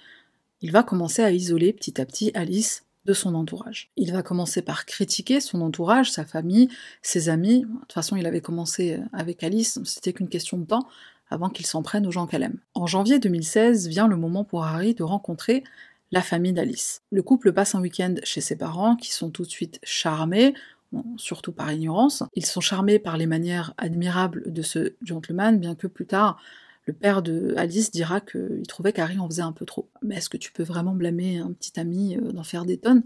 il 0.63 0.73
va 0.73 0.83
commencer 0.83 1.23
à 1.23 1.31
isoler 1.31 1.73
petit 1.73 2.01
à 2.01 2.07
petit 2.07 2.33
Alice 2.35 2.86
son 3.13 3.35
entourage. 3.35 3.91
Il 3.97 4.13
va 4.13 4.23
commencer 4.23 4.63
par 4.63 4.87
critiquer 4.87 5.41
son 5.41 5.61
entourage, 5.61 6.11
sa 6.11 6.25
famille, 6.25 6.69
ses 7.03 7.29
amis. 7.29 7.61
De 7.61 7.79
toute 7.81 7.93
façon, 7.93 8.17
il 8.17 8.27
avait 8.27 8.41
commencé 8.41 9.01
avec 9.13 9.43
Alice, 9.43 9.79
c'était 9.85 10.13
qu'une 10.13 10.29
question 10.29 10.59
de 10.59 10.65
temps 10.65 10.87
avant 11.31 11.49
qu'il 11.49 11.67
s'en 11.67 11.83
prenne 11.83 12.07
aux 12.07 12.13
gens 12.13 12.27
qu'elle 12.27 12.43
aime. 12.43 12.59
En 12.75 12.87
janvier 12.87 13.19
2016 13.19 13.89
vient 13.89 14.07
le 14.07 14.17
moment 14.17 14.45
pour 14.45 14.65
Harry 14.65 14.95
de 14.95 15.03
rencontrer 15.03 15.65
la 16.13 16.23
famille 16.23 16.53
d'Alice. 16.53 17.03
Le 17.11 17.23
couple 17.23 17.53
passe 17.53 17.75
un 17.75 17.81
week-end 17.81 18.15
chez 18.23 18.41
ses 18.41 18.57
parents, 18.57 18.97
qui 18.97 19.13
sont 19.13 19.31
tout 19.31 19.43
de 19.43 19.51
suite 19.51 19.81
charmés, 19.83 20.55
surtout 21.17 21.53
par 21.53 21.73
ignorance. 21.73 22.23
Ils 22.35 22.47
sont 22.47 22.61
charmés 22.61 22.99
par 22.99 23.17
les 23.17 23.27
manières 23.27 23.75
admirables 23.77 24.53
de 24.53 24.63
ce 24.63 24.95
gentleman, 25.03 25.59
bien 25.59 25.75
que 25.75 25.89
plus 25.89 26.07
tard, 26.07 26.41
le 26.87 26.93
père 26.93 27.21
de 27.21 27.53
Alice 27.57 27.91
dira 27.91 28.21
qu'il 28.21 28.67
trouvait 28.67 28.93
qu'Harry 28.93 29.19
en 29.19 29.29
faisait 29.29 29.43
un 29.43 29.53
peu 29.53 29.67
trop. 29.67 29.89
Mais 30.03 30.17
est-ce 30.17 30.31
que 30.31 30.37
tu 30.37 30.53
peux 30.53 30.63
vraiment 30.63 30.95
blâmer 30.95 31.39
un 31.39 31.53
petit 31.53 31.79
ami 31.79 32.17
euh, 32.17 32.33
d'en 32.33 32.45
faire 32.45 32.65
des 32.65 32.79
tonnes? 32.79 33.03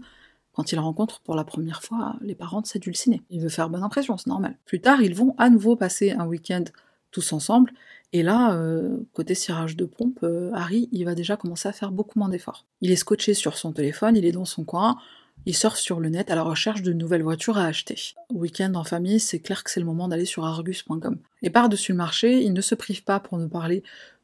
Quand 0.53 0.71
il 0.71 0.79
rencontre 0.79 1.21
pour 1.21 1.35
la 1.35 1.43
première 1.43 1.81
fois 1.81 2.15
les 2.21 2.35
parents 2.35 2.61
de 2.61 2.67
cette 2.67 2.81
dulcinée 2.83 3.21
Il 3.29 3.41
veut 3.41 3.49
faire 3.49 3.69
bonne 3.69 3.83
impression, 3.83 4.17
c'est 4.17 4.27
normal. 4.27 4.57
Plus 4.65 4.81
tard, 4.81 5.01
ils 5.01 5.15
vont 5.15 5.33
à 5.37 5.49
nouveau 5.49 5.75
passer 5.75 6.11
un 6.11 6.25
week-end 6.25 6.63
tous 7.11 7.33
ensemble, 7.33 7.73
et 8.13 8.23
là, 8.23 8.53
euh, 8.55 8.97
côté 9.13 9.35
cirage 9.35 9.77
de 9.77 9.85
pompe, 9.85 10.19
euh, 10.23 10.51
Harry, 10.53 10.89
il 10.91 11.05
va 11.05 11.15
déjà 11.15 11.37
commencer 11.37 11.69
à 11.69 11.71
faire 11.71 11.91
beaucoup 11.91 12.19
moins 12.19 12.29
d'efforts. 12.29 12.65
Il 12.81 12.91
est 12.91 12.97
scotché 12.97 13.33
sur 13.33 13.57
son 13.57 13.71
téléphone, 13.71 14.17
il 14.17 14.25
est 14.25 14.31
dans 14.33 14.45
son 14.45 14.65
coin, 14.65 14.97
il 15.45 15.55
sort 15.55 15.77
sur 15.77 15.99
le 15.99 16.09
net 16.09 16.31
à 16.31 16.35
la 16.35 16.43
recherche 16.43 16.81
de 16.81 16.93
nouvelles 16.93 17.23
voitures 17.23 17.57
à 17.57 17.65
acheter. 17.65 18.13
Week-end 18.31 18.73
en 18.75 18.83
famille, 18.83 19.19
c'est 19.19 19.39
clair 19.39 19.63
que 19.63 19.71
c'est 19.71 19.79
le 19.79 19.85
moment 19.85 20.07
d'aller 20.07 20.25
sur 20.25 20.45
argus.com. 20.45 21.17
Et 21.41 21.49
par-dessus 21.49 21.91
le 21.91 21.97
marché, 21.97 22.41
il 22.43 22.53
ne 22.53 22.61
se 22.61 22.75
prive 22.75 23.03
pas 23.03 23.19
pour 23.19 23.37
ne 23.37 23.47
parler 23.47 23.83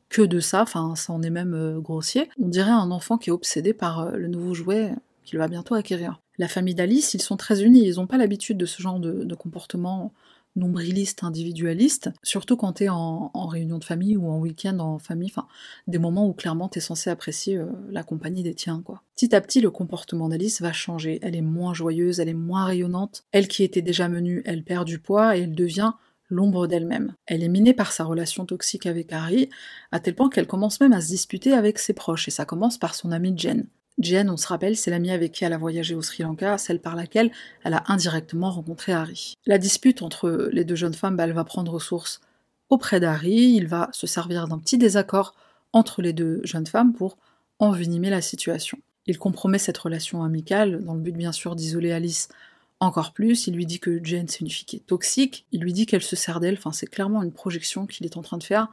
que 0.10 0.22
de 0.22 0.40
ça, 0.40 0.62
enfin 0.62 0.96
ça 0.96 1.12
en 1.14 1.22
est 1.22 1.30
même 1.30 1.54
euh, 1.54 1.80
grossier. 1.80 2.30
On 2.42 2.48
dirait 2.48 2.72
un 2.72 2.92
enfant 2.92 3.18
qui 3.18 3.30
est 3.30 3.34
obsédé 3.34 3.74
par 3.74 4.12
le 4.12 4.28
nouveau 4.28 4.54
jouet 4.54 4.92
qu'il 5.26 5.40
va 5.40 5.48
bientôt 5.48 5.76
acquérir. 5.76 6.20
La 6.38 6.48
famille 6.48 6.76
d'Alice, 6.76 7.14
ils 7.14 7.22
sont 7.22 7.36
très 7.36 7.64
unis, 7.64 7.86
ils 7.86 7.96
n'ont 7.96 8.08
pas 8.08 8.18
l'habitude 8.18 8.58
de 8.58 8.66
ce 8.66 8.82
genre 8.82 9.00
de 9.00 9.36
comportement 9.36 10.14
nombriliste, 10.58 11.24
individualiste, 11.24 12.10
surtout 12.24 12.58
quand 12.58 12.74
t'es 12.74 12.90
en, 12.90 13.32
en 13.34 13.48
réunion 13.48 13.78
de 13.78 13.84
famille 13.84 14.18
ou 14.18 14.30
en 14.30 14.40
week-end 14.40 14.80
en 14.80 15.00
famille, 15.00 15.30
enfin, 15.32 15.48
des 15.88 16.00
moments 16.00 16.28
où 16.28 16.34
clairement 16.34 16.68
t'es 16.68 16.80
censé 16.80 17.10
apprécier 17.10 17.58
euh, 17.58 17.68
la 17.90 18.04
compagnie 18.04 18.44
des 18.44 18.54
tiens, 18.54 18.82
quoi. 18.84 19.04
Petit 19.16 19.34
à 19.34 19.42
petit, 19.42 19.62
le 19.62 19.72
comportement 19.72 20.30
d'Alice 20.30 20.62
va 20.62 20.74
changer, 20.74 21.20
elle 21.22 21.36
est 21.36 21.42
moins 21.42 21.74
joyeuse, 21.74 22.20
elle 22.20 22.30
est 22.30 22.34
moins 22.34 22.66
rayonnante, 22.66 23.24
elle 23.32 23.48
qui 23.48 23.64
était 23.64 23.82
déjà 23.82 24.10
menue, 24.10 24.42
elle 24.46 24.64
perd 24.64 24.86
du 24.86 25.00
poids 25.00 25.38
et 25.38 25.42
elle 25.42 25.56
devient 25.56 25.94
l'ombre 26.30 26.68
d'elle-même. 26.68 27.14
Elle 27.26 27.44
est 27.44 27.50
minée 27.50 27.74
par 27.74 27.92
sa 27.92 28.04
relation 28.04 28.46
toxique 28.46 28.86
avec 28.86 29.14
Harry, 29.14 29.50
à 29.92 30.00
tel 30.00 30.16
point 30.16 30.30
qu'elle 30.30 30.48
commence 30.48 30.80
même 30.82 30.94
à 30.94 31.02
se 31.02 31.08
disputer 31.08 31.54
avec 31.54 31.80
ses 31.80 31.94
proches, 31.94 32.28
et 32.28 32.32
ça 32.32 32.46
commence 32.46 32.78
par 32.78 32.96
son 32.96 33.12
amie 33.12 33.38
Jen. 33.38 33.66
Jen, 34.00 34.30
on 34.30 34.38
se 34.38 34.48
rappelle, 34.48 34.78
c'est 34.78 34.92
l'amie 34.92 35.12
avec 35.12 35.32
qui 35.32 35.44
elle 35.44 35.54
a 35.54 35.58
voyagé 35.58 35.96
au 35.96 36.02
Sri 36.02 36.22
Lanka, 36.24 36.58
celle 36.58 36.80
par 36.80 36.96
laquelle 36.96 37.32
elle 37.64 37.74
a 37.74 37.84
indirectement 37.88 38.52
rencontré 38.52 38.92
Harry. 38.92 39.34
La 39.48 39.58
dispute 39.58 40.04
entre 40.04 40.50
les 40.52 40.66
deux 40.66 40.76
jeunes 40.76 40.94
femmes, 40.94 41.16
bah, 41.16 41.24
elle 41.24 41.34
va 41.34 41.44
prendre 41.44 41.80
source 41.80 42.22
auprès 42.70 43.00
d'Harry, 43.00 43.54
il 43.56 43.68
va 43.68 43.90
se 43.94 44.08
servir 44.08 44.48
d'un 44.48 44.60
petit 44.60 44.78
désaccord 44.78 45.36
entre 45.74 46.02
les 46.02 46.14
deux 46.14 46.42
jeunes 46.44 46.68
femmes 46.68 46.94
pour 46.94 47.18
envenimer 47.60 48.10
la 48.10 48.22
situation. 48.22 48.78
Il 49.08 49.18
compromet 49.18 49.58
cette 49.58 49.78
relation 49.78 50.24
amicale, 50.24 50.84
dans 50.84 50.94
le 50.94 51.00
but 51.00 51.16
bien 51.16 51.32
sûr 51.32 51.56
d'isoler 51.56 51.92
Alice 51.92 52.30
encore 52.80 53.14
plus, 53.14 53.48
il 53.48 53.56
lui 53.56 53.66
dit 53.66 53.80
que 53.80 54.04
Jen 54.04 54.28
c'est 54.28 54.42
une 54.42 54.52
fille 54.52 54.68
est 54.74 54.86
toxique, 54.86 55.48
il 55.52 55.62
lui 55.62 55.74
dit 55.74 55.88
qu'elle 55.88 56.04
se 56.04 56.16
sert 56.16 56.40
d'elle, 56.40 56.56
enfin 56.56 56.72
c'est 56.72 56.86
clairement 56.86 57.24
une 57.24 57.32
projection 57.32 57.88
qu'il 57.88 58.06
est 58.06 58.18
en 58.18 58.22
train 58.22 58.38
de 58.38 58.44
faire 58.44 58.68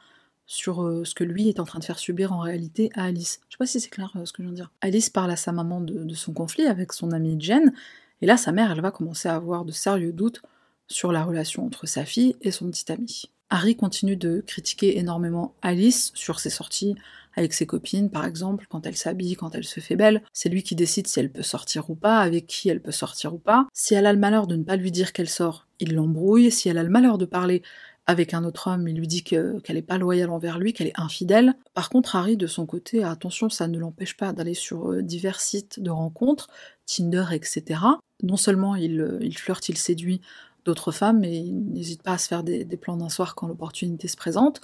sur 0.46 0.82
euh, 0.82 1.04
ce 1.04 1.14
que 1.14 1.24
lui 1.24 1.48
est 1.48 1.60
en 1.60 1.64
train 1.64 1.78
de 1.78 1.84
faire 1.84 1.98
subir 1.98 2.32
en 2.32 2.38
réalité 2.38 2.90
à 2.94 3.04
Alice. 3.04 3.40
Je 3.48 3.54
sais 3.54 3.58
pas 3.58 3.66
si 3.66 3.80
c'est 3.80 3.90
clair 3.90 4.12
euh, 4.16 4.24
ce 4.24 4.32
que 4.32 4.42
je 4.42 4.48
viens 4.48 4.52
de 4.52 4.56
dire. 4.56 4.70
Alice 4.80 5.10
parle 5.10 5.30
à 5.30 5.36
sa 5.36 5.52
maman 5.52 5.80
de, 5.80 6.04
de 6.04 6.14
son 6.14 6.32
conflit 6.32 6.66
avec 6.66 6.92
son 6.92 7.12
amie 7.12 7.36
Jen, 7.40 7.72
et 8.20 8.26
là 8.26 8.36
sa 8.36 8.52
mère 8.52 8.70
elle 8.70 8.80
va 8.80 8.90
commencer 8.90 9.28
à 9.28 9.34
avoir 9.34 9.64
de 9.64 9.72
sérieux 9.72 10.12
doutes 10.12 10.42
sur 10.86 11.12
la 11.12 11.24
relation 11.24 11.64
entre 11.64 11.86
sa 11.86 12.04
fille 12.04 12.36
et 12.42 12.50
son 12.50 12.70
petit 12.70 12.90
ami. 12.92 13.30
Harry 13.50 13.76
continue 13.76 14.16
de 14.16 14.42
critiquer 14.46 14.98
énormément 14.98 15.54
Alice 15.62 16.10
sur 16.14 16.40
ses 16.40 16.50
sorties 16.50 16.96
avec 17.36 17.52
ses 17.52 17.66
copines, 17.66 18.10
par 18.10 18.24
exemple, 18.24 18.66
quand 18.68 18.86
elle 18.86 18.96
s'habille, 18.96 19.34
quand 19.34 19.54
elle 19.54 19.64
se 19.64 19.80
fait 19.80 19.96
belle. 19.96 20.22
C'est 20.32 20.48
lui 20.48 20.62
qui 20.62 20.74
décide 20.74 21.06
si 21.06 21.20
elle 21.20 21.30
peut 21.30 21.42
sortir 21.42 21.90
ou 21.90 21.94
pas, 21.94 22.18
avec 22.18 22.46
qui 22.46 22.68
elle 22.68 22.80
peut 22.80 22.92
sortir 22.92 23.34
ou 23.34 23.38
pas. 23.38 23.66
Si 23.72 23.94
elle 23.94 24.06
a 24.06 24.12
le 24.12 24.18
malheur 24.18 24.46
de 24.46 24.56
ne 24.56 24.62
pas 24.62 24.76
lui 24.76 24.90
dire 24.90 25.12
qu'elle 25.12 25.28
sort, 25.28 25.66
il 25.80 25.94
l'embrouille. 25.94 26.50
Si 26.50 26.68
elle 26.68 26.78
a 26.78 26.82
le 26.82 26.90
malheur 26.90 27.18
de 27.18 27.24
parler 27.24 27.62
avec 28.06 28.34
un 28.34 28.44
autre 28.44 28.70
homme, 28.70 28.87
il 28.87 28.96
lui 28.96 29.06
dit 29.06 29.25
qu'elle 29.25 29.62
n'est 29.68 29.82
pas 29.82 29.99
loyale 29.99 30.30
envers 30.30 30.58
lui, 30.58 30.73
qu'elle 30.73 30.88
est 30.88 31.00
infidèle. 31.00 31.54
Par 31.73 31.88
contre, 31.88 32.16
Harry, 32.16 32.37
de 32.37 32.46
son 32.46 32.66
côté, 32.66 33.02
attention, 33.02 33.49
ça 33.49 33.66
ne 33.66 33.78
l'empêche 33.78 34.16
pas 34.16 34.32
d'aller 34.32 34.54
sur 34.54 34.90
euh, 34.92 35.02
divers 35.02 35.40
sites 35.40 35.80
de 35.80 35.90
rencontres, 35.90 36.49
Tinder, 36.87 37.25
etc. 37.32 37.80
Non 38.23 38.37
seulement 38.37 38.76
il, 38.76 39.00
euh, 39.00 39.18
il 39.23 39.37
flirte, 39.38 39.68
il 39.68 39.78
séduit 39.78 40.20
d'autres 40.64 40.92
femmes, 40.92 41.20
mais 41.20 41.37
il 41.37 41.73
n'hésite 41.73 42.02
pas 42.02 42.12
à 42.12 42.18
se 42.18 42.28
faire 42.28 42.42
des 42.42 42.64
plans 42.78 42.96
d'un 42.96 43.11
soir 43.11 43.34
quand 43.34 43.46
l'opportunité 43.46 44.08
se 44.08 44.16
présente. 44.16 44.62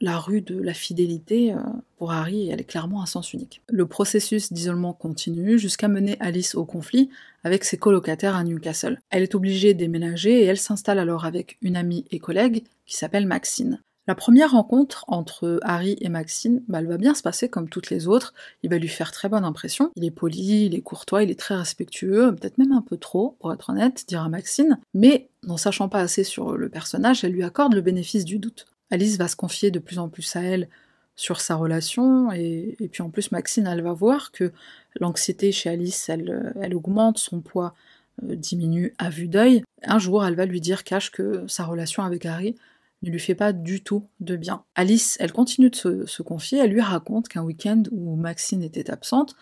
La 0.00 0.18
rue 0.18 0.40
de 0.40 0.60
la 0.60 0.74
fidélité, 0.74 1.52
euh, 1.52 1.58
pour 1.98 2.12
Harry, 2.12 2.48
elle 2.48 2.60
est 2.60 2.64
clairement 2.64 3.02
un 3.02 3.06
sens 3.06 3.32
unique. 3.32 3.62
Le 3.68 3.86
processus 3.86 4.52
d'isolement 4.52 4.92
continue 4.92 5.58
jusqu'à 5.58 5.88
mener 5.88 6.16
Alice 6.20 6.54
au 6.54 6.64
conflit 6.64 7.10
avec 7.42 7.64
ses 7.64 7.76
colocataires 7.76 8.36
à 8.36 8.44
Newcastle. 8.44 8.98
Elle 9.10 9.22
est 9.22 9.34
obligée 9.34 9.74
de 9.74 9.78
déménager 9.78 10.42
et 10.42 10.44
elle 10.44 10.58
s'installe 10.58 10.98
alors 10.98 11.24
avec 11.24 11.58
une 11.62 11.76
amie 11.76 12.04
et 12.10 12.18
collègue 12.18 12.64
qui 12.86 12.96
s'appelle 12.96 13.26
Maxine. 13.26 13.80
La 14.06 14.14
première 14.14 14.50
rencontre 14.50 15.06
entre 15.08 15.58
Harry 15.62 15.96
et 16.02 16.10
Maxine, 16.10 16.62
bah, 16.68 16.80
elle 16.80 16.88
va 16.88 16.98
bien 16.98 17.14
se 17.14 17.22
passer 17.22 17.48
comme 17.48 17.70
toutes 17.70 17.88
les 17.88 18.06
autres. 18.06 18.34
Il 18.62 18.68
va 18.68 18.76
lui 18.76 18.88
faire 18.88 19.12
très 19.12 19.30
bonne 19.30 19.44
impression. 19.44 19.90
Il 19.96 20.04
est 20.04 20.10
poli, 20.10 20.66
il 20.66 20.74
est 20.74 20.82
courtois, 20.82 21.22
il 21.22 21.30
est 21.30 21.38
très 21.38 21.56
respectueux, 21.56 22.34
peut-être 22.34 22.58
même 22.58 22.72
un 22.72 22.82
peu 22.82 22.98
trop, 22.98 23.36
pour 23.40 23.52
être 23.52 23.70
honnête, 23.70 24.04
dira 24.06 24.28
Maxine. 24.28 24.78
Mais, 24.92 25.28
n'en 25.44 25.56
sachant 25.56 25.88
pas 25.88 26.00
assez 26.00 26.22
sur 26.22 26.58
le 26.58 26.68
personnage, 26.68 27.24
elle 27.24 27.32
lui 27.32 27.44
accorde 27.44 27.74
le 27.74 27.80
bénéfice 27.80 28.26
du 28.26 28.38
doute. 28.38 28.66
Alice 28.90 29.16
va 29.18 29.28
se 29.28 29.36
confier 29.36 29.70
de 29.70 29.78
plus 29.78 29.98
en 29.98 30.08
plus 30.08 30.36
à 30.36 30.42
elle 30.42 30.68
sur 31.16 31.40
sa 31.40 31.54
relation, 31.54 32.32
et, 32.32 32.76
puis 32.90 33.02
en 33.02 33.10
plus 33.10 33.30
Maxine, 33.30 33.66
elle 33.66 33.82
va 33.82 33.92
voir 33.92 34.32
que 34.32 34.52
l'anxiété 34.98 35.52
chez 35.52 35.70
Alice, 35.70 36.08
elle, 36.08 36.52
elle 36.60 36.74
augmente, 36.74 37.18
son 37.18 37.40
poids 37.40 37.74
euh, 38.24 38.34
diminue 38.34 38.94
à 38.98 39.10
vue 39.10 39.28
d'œil. 39.28 39.62
Un 39.84 39.98
jour, 39.98 40.24
elle 40.24 40.34
va 40.34 40.46
lui 40.46 40.60
dire 40.60 40.82
cache 40.82 41.12
que 41.12 41.44
sa 41.46 41.64
relation 41.64 42.02
avec 42.02 42.26
Harry 42.26 42.56
ne 43.02 43.10
lui 43.10 43.20
fait 43.20 43.34
pas 43.34 43.52
du 43.52 43.82
tout 43.82 44.08
de 44.20 44.34
bien. 44.34 44.64
Alice, 44.74 45.16
elle 45.20 45.32
continue 45.32 45.70
de 45.70 45.76
se, 45.76 46.06
se 46.06 46.22
confier, 46.22 46.58
elle 46.58 46.70
lui 46.70 46.80
raconte 46.80 47.28
qu'un 47.28 47.42
week-end 47.42 47.82
où 47.92 48.16
Maxine 48.16 48.62
était 48.62 48.90
absente, 48.90 49.36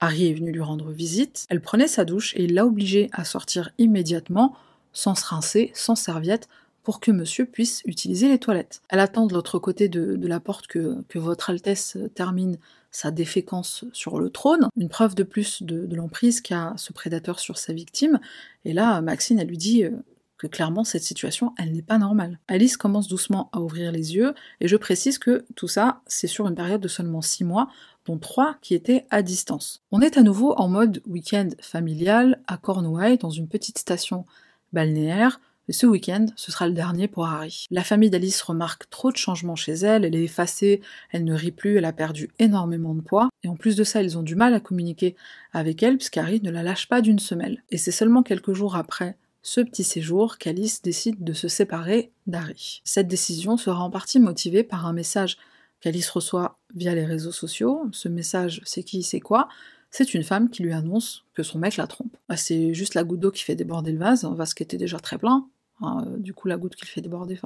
Harry 0.00 0.28
est 0.28 0.34
venu 0.34 0.52
lui 0.52 0.62
rendre 0.62 0.90
visite, 0.90 1.46
elle 1.50 1.60
prenait 1.60 1.88
sa 1.88 2.04
douche 2.04 2.34
et 2.36 2.46
l'a 2.46 2.66
obligée 2.66 3.10
à 3.12 3.24
sortir 3.24 3.70
immédiatement, 3.78 4.54
sans 4.92 5.14
se 5.14 5.26
rincer, 5.26 5.70
sans 5.74 5.94
serviette, 5.94 6.48
pour 6.82 7.00
que 7.00 7.10
monsieur 7.10 7.44
puisse 7.44 7.82
utiliser 7.84 8.28
les 8.28 8.38
toilettes. 8.38 8.82
Elle 8.88 9.00
attend 9.00 9.26
de 9.26 9.34
l'autre 9.34 9.58
côté 9.58 9.88
de, 9.88 10.18
la 10.26 10.40
porte 10.40 10.66
que, 10.66 11.04
votre 11.14 11.50
Altesse 11.50 11.98
termine 12.14 12.58
sa 12.90 13.10
déféquence 13.10 13.84
sur 13.92 14.18
le 14.18 14.30
trône, 14.30 14.68
une 14.76 14.88
preuve 14.88 15.14
de 15.14 15.22
plus 15.22 15.62
de, 15.62 15.94
l'emprise 15.94 16.40
qu'a 16.40 16.74
ce 16.76 16.92
prédateur 16.92 17.38
sur 17.38 17.58
sa 17.58 17.72
victime, 17.72 18.18
et 18.64 18.72
là, 18.72 19.00
Maxine, 19.00 19.38
elle 19.38 19.48
lui 19.48 19.58
dit 19.58 19.84
euh, 19.84 19.90
que 20.38 20.46
clairement, 20.46 20.84
cette 20.84 21.02
situation, 21.02 21.52
elle 21.58 21.72
n'est 21.72 21.82
pas 21.82 21.98
normale. 21.98 22.38
Alice 22.48 22.76
commence 22.76 23.08
doucement 23.08 23.50
à 23.52 23.60
ouvrir 23.60 23.92
les 23.92 24.14
yeux, 24.14 24.34
et 24.60 24.68
je 24.68 24.76
précise 24.76 25.18
que 25.18 25.44
tout 25.54 25.68
ça, 25.68 26.00
c'est 26.06 26.26
sur 26.26 26.48
une 26.48 26.54
période 26.54 26.80
de 26.80 26.88
seulement 26.88 27.22
6 27.22 27.44
mois, 27.44 27.68
dont 28.06 28.18
3 28.18 28.56
qui 28.62 28.74
étaient 28.74 29.06
à 29.10 29.22
distance. 29.22 29.82
On 29.92 30.00
est 30.00 30.16
à 30.16 30.22
nouveau 30.22 30.54
en 30.54 30.68
mode 30.68 31.02
week-end 31.06 31.48
familial 31.60 32.40
à 32.46 32.56
Cornouailles, 32.56 33.18
dans 33.18 33.30
une 33.30 33.48
petite 33.48 33.78
station 33.78 34.24
balnéaire, 34.72 35.40
ce 35.72 35.86
week-end, 35.86 36.26
ce 36.36 36.50
sera 36.50 36.66
le 36.66 36.72
dernier 36.72 37.08
pour 37.08 37.26
Harry. 37.26 37.66
La 37.70 37.84
famille 37.84 38.10
d'Alice 38.10 38.42
remarque 38.42 38.88
trop 38.90 39.10
de 39.10 39.16
changements 39.16 39.56
chez 39.56 39.72
elle, 39.72 40.04
elle 40.04 40.14
est 40.14 40.24
effacée, 40.24 40.80
elle 41.10 41.24
ne 41.24 41.34
rit 41.34 41.52
plus, 41.52 41.76
elle 41.76 41.84
a 41.84 41.92
perdu 41.92 42.30
énormément 42.38 42.94
de 42.94 43.00
poids, 43.00 43.28
et 43.42 43.48
en 43.48 43.56
plus 43.56 43.76
de 43.76 43.84
ça, 43.84 44.02
ils 44.02 44.18
ont 44.18 44.22
du 44.22 44.34
mal 44.34 44.54
à 44.54 44.60
communiquer 44.60 45.16
avec 45.52 45.82
elle, 45.82 45.96
puisqu'Harry 45.96 46.40
ne 46.42 46.50
la 46.50 46.62
lâche 46.62 46.88
pas 46.88 47.00
d'une 47.00 47.18
semelle. 47.18 47.62
Et 47.70 47.78
c'est 47.78 47.90
seulement 47.90 48.22
quelques 48.22 48.52
jours 48.52 48.76
après 48.76 49.16
ce 49.42 49.60
petit 49.60 49.84
séjour 49.84 50.38
qu'Alice 50.38 50.82
décide 50.82 51.22
de 51.24 51.32
se 51.32 51.48
séparer 51.48 52.12
d'Harry. 52.26 52.82
Cette 52.84 53.08
décision 53.08 53.56
sera 53.56 53.82
en 53.82 53.90
partie 53.90 54.20
motivée 54.20 54.62
par 54.62 54.86
un 54.86 54.92
message 54.92 55.38
qu'Alice 55.80 56.10
reçoit 56.10 56.58
via 56.74 56.94
les 56.94 57.06
réseaux 57.06 57.32
sociaux. 57.32 57.86
Ce 57.92 58.08
message, 58.08 58.60
c'est 58.64 58.82
qui, 58.82 59.02
c'est 59.02 59.20
quoi? 59.20 59.48
C'est 59.90 60.14
une 60.14 60.22
femme 60.22 60.50
qui 60.50 60.62
lui 60.62 60.72
annonce 60.72 61.24
que 61.34 61.42
son 61.42 61.58
mec 61.58 61.76
la 61.76 61.86
trompe. 61.86 62.16
Bah, 62.28 62.36
c'est 62.36 62.74
juste 62.74 62.94
la 62.94 63.02
goutte 63.02 63.20
d'eau 63.20 63.30
qui 63.30 63.42
fait 63.42 63.56
déborder 63.56 63.92
le 63.92 63.98
vase, 63.98 64.24
un 64.24 64.34
vase 64.34 64.54
qui 64.54 64.62
était 64.62 64.76
déjà 64.76 65.00
très 65.00 65.18
plein, 65.18 65.48
Euh, 65.82 66.16
du 66.18 66.34
coup, 66.34 66.48
la 66.48 66.56
goutte 66.56 66.76
qui 66.76 66.86
fait 66.86 67.00
déborder, 67.00 67.38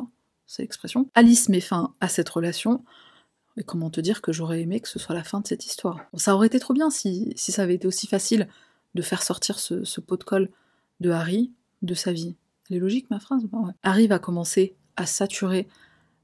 c'est 0.46 0.62
l'expression. 0.62 1.08
Alice 1.14 1.48
met 1.48 1.60
fin 1.60 1.94
à 2.00 2.08
cette 2.08 2.28
relation. 2.28 2.84
Et 3.56 3.62
comment 3.62 3.90
te 3.90 4.00
dire 4.00 4.20
que 4.20 4.32
j'aurais 4.32 4.60
aimé 4.62 4.80
que 4.80 4.88
ce 4.88 4.98
soit 4.98 5.14
la 5.14 5.22
fin 5.22 5.40
de 5.40 5.46
cette 5.46 5.64
histoire? 5.64 6.00
Ça 6.14 6.34
aurait 6.34 6.48
été 6.48 6.58
trop 6.58 6.74
bien 6.74 6.90
si, 6.90 7.32
si 7.36 7.52
ça 7.52 7.62
avait 7.62 7.74
été 7.74 7.86
aussi 7.86 8.06
facile 8.06 8.48
de 8.94 9.02
faire 9.02 9.22
sortir 9.22 9.58
ce, 9.58 10.00
pot 10.00 10.16
de 10.16 10.24
colle 10.24 10.50
de 11.00 11.10
Harry 11.10 11.52
de 11.82 11.94
sa 11.94 12.12
vie. 12.12 12.34
Elle 12.68 12.76
est 12.76 12.80
logique 12.80 13.10
ma 13.10 13.20
phrase 13.20 13.46
Harry 13.82 14.06
va 14.06 14.18
commencer 14.18 14.74
à 14.96 15.06
saturer 15.06 15.68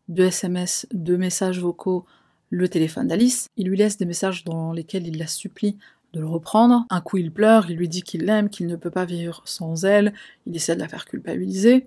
de 0.08 0.24
SMS, 0.24 0.86
de 0.92 1.16
messages 1.16 1.60
vocaux, 1.60 2.04
le 2.50 2.68
téléphone 2.68 3.08
d'Alice. 3.08 3.48
Il 3.56 3.68
lui 3.68 3.76
laisse 3.76 3.96
des 3.96 4.06
messages 4.06 4.44
dans 4.44 4.72
lesquels 4.72 5.06
il 5.06 5.18
la 5.18 5.26
supplie 5.26 5.78
de 6.12 6.20
le 6.20 6.26
reprendre. 6.26 6.86
Un 6.90 7.00
coup, 7.00 7.18
il 7.18 7.32
pleure, 7.32 7.70
il 7.70 7.76
lui 7.76 7.88
dit 7.88 8.02
qu'il 8.02 8.24
l'aime, 8.24 8.48
qu'il 8.48 8.66
ne 8.66 8.76
peut 8.76 8.90
pas 8.90 9.04
vivre 9.04 9.42
sans 9.44 9.84
elle. 9.84 10.12
Il 10.46 10.56
essaie 10.56 10.74
de 10.74 10.80
la 10.80 10.88
faire 10.88 11.04
culpabiliser. 11.04 11.84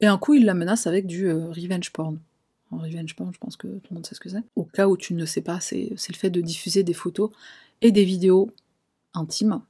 Et 0.00 0.06
un 0.06 0.18
coup, 0.18 0.34
il 0.34 0.44
la 0.44 0.54
menace 0.54 0.86
avec 0.86 1.06
du 1.06 1.28
euh, 1.28 1.48
revenge 1.48 1.90
porn. 1.90 2.18
revenge 2.70 3.16
porn, 3.16 3.32
je 3.32 3.38
pense 3.38 3.56
que 3.56 3.66
tout 3.66 3.88
le 3.90 3.94
monde 3.94 4.06
sait 4.06 4.14
ce 4.14 4.20
que 4.20 4.28
c'est. 4.28 4.42
Au 4.54 4.64
cas 4.64 4.88
où 4.88 4.96
tu 4.96 5.14
ne 5.14 5.20
le 5.20 5.26
sais 5.26 5.40
pas, 5.40 5.60
c'est 5.60 5.88
le 5.90 6.16
fait 6.16 6.30
de 6.30 6.40
diffuser 6.40 6.82
des 6.82 6.92
photos 6.92 7.30
et 7.80 7.92
des 7.92 8.04
vidéos 8.04 8.50
intimes, 9.14 9.62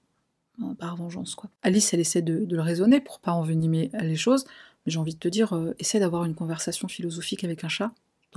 euh, 0.62 0.75
par 0.75 0.97
vengeance, 0.97 1.35
quoi. 1.35 1.50
Alice, 1.62 1.95
elle 1.95 2.00
essaie 2.00 2.23
de, 2.23 2.47
le 2.50 2.61
raisonner 2.61 3.00
pour 3.00 3.21
pas 3.21 3.33
envenimer 3.33 3.90
les 4.00 4.16
choses, 4.16 4.45
mais 4.85 4.92
j'ai 4.92 4.99
envie 4.99 5.14
de 5.14 5.21
te 5.21 5.28
dire, 5.28 5.52
euh, 5.52 5.75
essaie 5.78 6.00
d'avoir 6.00 6.25
une 6.25 6.35
conversation 6.35 6.88
philosophique 6.88 7.45
avec 7.45 7.62
un 7.62 7.68
chat, 7.68 7.92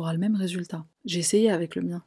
le 0.07 0.19
même 0.19 0.35
résultat. 0.35 0.85
J'ai 1.05 1.19
essayé 1.19 1.51
avec 1.51 1.75
le 1.75 1.81
mien, 1.81 2.03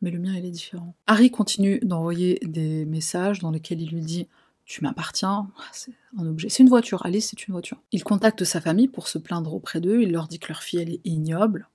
mais 0.00 0.10
le 0.10 0.18
mien 0.18 0.34
il 0.34 0.44
est 0.44 0.50
différent. 0.50 0.94
Harry 1.06 1.30
continue 1.30 1.78
d'envoyer 1.80 2.38
des 2.42 2.84
messages 2.84 3.40
dans 3.40 3.50
lesquels 3.50 3.80
il 3.82 3.90
lui 3.90 4.02
dit 4.02 4.26
tu 4.64 4.82
m'appartiens, 4.82 5.48
c'est 5.72 5.92
un 6.18 6.26
objet, 6.26 6.50
c'est 6.50 6.62
une 6.62 6.68
voiture, 6.68 7.04
Alice 7.06 7.28
c'est 7.30 7.46
une 7.46 7.52
voiture. 7.52 7.80
Il 7.92 8.04
contacte 8.04 8.44
sa 8.44 8.60
famille 8.60 8.88
pour 8.88 9.08
se 9.08 9.18
plaindre 9.18 9.54
auprès 9.54 9.80
d'eux, 9.80 10.02
il 10.02 10.12
leur 10.12 10.28
dit 10.28 10.38
que 10.38 10.48
leur 10.48 10.62
fille 10.62 10.80
elle 10.80 10.90
est 10.90 11.00
ignoble, 11.04 11.68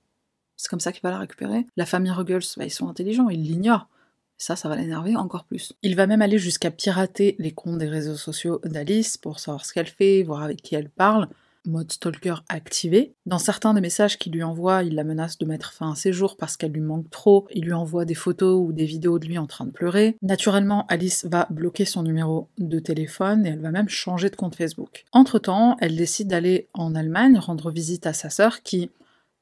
c'est 0.56 0.68
comme 0.68 0.80
ça 0.80 0.92
qu'il 0.92 1.02
va 1.02 1.10
la 1.10 1.18
récupérer. 1.18 1.66
La 1.76 1.86
famille 1.86 2.12
Ruggles, 2.12 2.44
bah, 2.56 2.64
ils 2.64 2.70
sont 2.70 2.88
intelligents, 2.88 3.28
ils 3.28 3.42
l'ignorent. 3.42 3.88
Ça, 4.36 4.56
ça 4.56 4.68
va 4.68 4.76
l'énerver 4.76 5.16
encore 5.16 5.44
plus. 5.44 5.74
Il 5.82 5.94
va 5.94 6.06
même 6.06 6.22
aller 6.22 6.38
jusqu'à 6.38 6.70
pirater 6.70 7.36
les 7.38 7.52
comptes 7.52 7.78
des 7.78 7.88
réseaux 7.88 8.16
sociaux 8.16 8.60
d'Alice 8.64 9.16
pour 9.16 9.38
savoir 9.38 9.64
ce 9.64 9.72
qu'elle 9.72 9.86
fait, 9.86 10.22
voir 10.22 10.42
avec 10.42 10.60
qui 10.60 10.74
elle 10.74 10.90
parle 10.90 11.28
mode 11.66 11.92
stalker 11.92 12.36
activé. 12.48 13.14
Dans 13.26 13.38
certains 13.38 13.74
des 13.74 13.80
messages 13.80 14.18
qu'il 14.18 14.32
lui 14.32 14.42
envoie, 14.42 14.82
il 14.82 14.94
la 14.94 15.04
menace 15.04 15.38
de 15.38 15.46
mettre 15.46 15.72
fin 15.72 15.92
à 15.92 15.94
ses 15.94 16.12
jours 16.12 16.36
parce 16.36 16.56
qu'elle 16.56 16.72
lui 16.72 16.80
manque 16.80 17.10
trop. 17.10 17.46
Il 17.52 17.64
lui 17.64 17.72
envoie 17.72 18.04
des 18.04 18.14
photos 18.14 18.60
ou 18.60 18.72
des 18.72 18.84
vidéos 18.84 19.18
de 19.18 19.26
lui 19.26 19.38
en 19.38 19.46
train 19.46 19.64
de 19.64 19.70
pleurer. 19.70 20.16
Naturellement, 20.22 20.86
Alice 20.88 21.24
va 21.24 21.46
bloquer 21.50 21.84
son 21.84 22.02
numéro 22.02 22.48
de 22.58 22.78
téléphone 22.78 23.46
et 23.46 23.50
elle 23.50 23.60
va 23.60 23.70
même 23.70 23.88
changer 23.88 24.30
de 24.30 24.36
compte 24.36 24.56
Facebook. 24.56 25.04
Entre-temps, 25.12 25.76
elle 25.80 25.96
décide 25.96 26.28
d'aller 26.28 26.68
en 26.74 26.94
Allemagne 26.94 27.38
rendre 27.38 27.70
visite 27.70 28.06
à 28.06 28.12
sa 28.12 28.30
sœur 28.30 28.62
qui, 28.62 28.90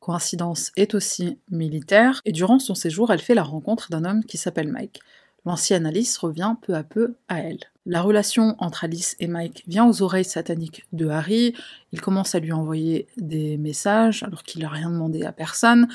coïncidence, 0.00 0.73
est 0.76 0.95
aussi 0.95 1.38
militaire. 1.50 2.21
Et 2.25 2.33
durant 2.33 2.59
son 2.59 2.75
séjour, 2.75 3.12
elle 3.12 3.21
fait 3.21 3.35
la 3.35 3.43
rencontre 3.43 3.91
d'un 3.91 4.05
homme 4.05 4.25
qui 4.25 4.38
s'appelle 4.38 4.69
Mike. 4.69 5.00
L'ancienne 5.45 5.87
Alice 5.87 6.17
revient 6.19 6.55
peu 6.62 6.75
à 6.75 6.85
peu 6.85 7.17
à 7.29 7.41
elle. 7.41 7.72
La 7.85 8.01
relation 8.01 8.55
entre 8.59 8.85
Alice 8.85 9.17
et 9.19 9.27
Mike 9.27 9.65
vient 9.67 9.89
aux 9.89 10.03
oreilles 10.03 10.25
sataniques 10.25 10.85
de 10.93 11.09
Harry. 11.09 11.55
Il 11.93 12.01
commence 12.01 12.37
à 12.37 12.39
lui 12.39 12.53
envoyer 12.53 13.09
des 13.17 13.57
messages 13.57 14.23
alors 14.23 14.45
qu'il 14.45 14.62
n'a 14.62 14.69
rien 14.69 14.89
demandé 14.89 15.25
à 15.25 15.33
personne. 15.33 15.89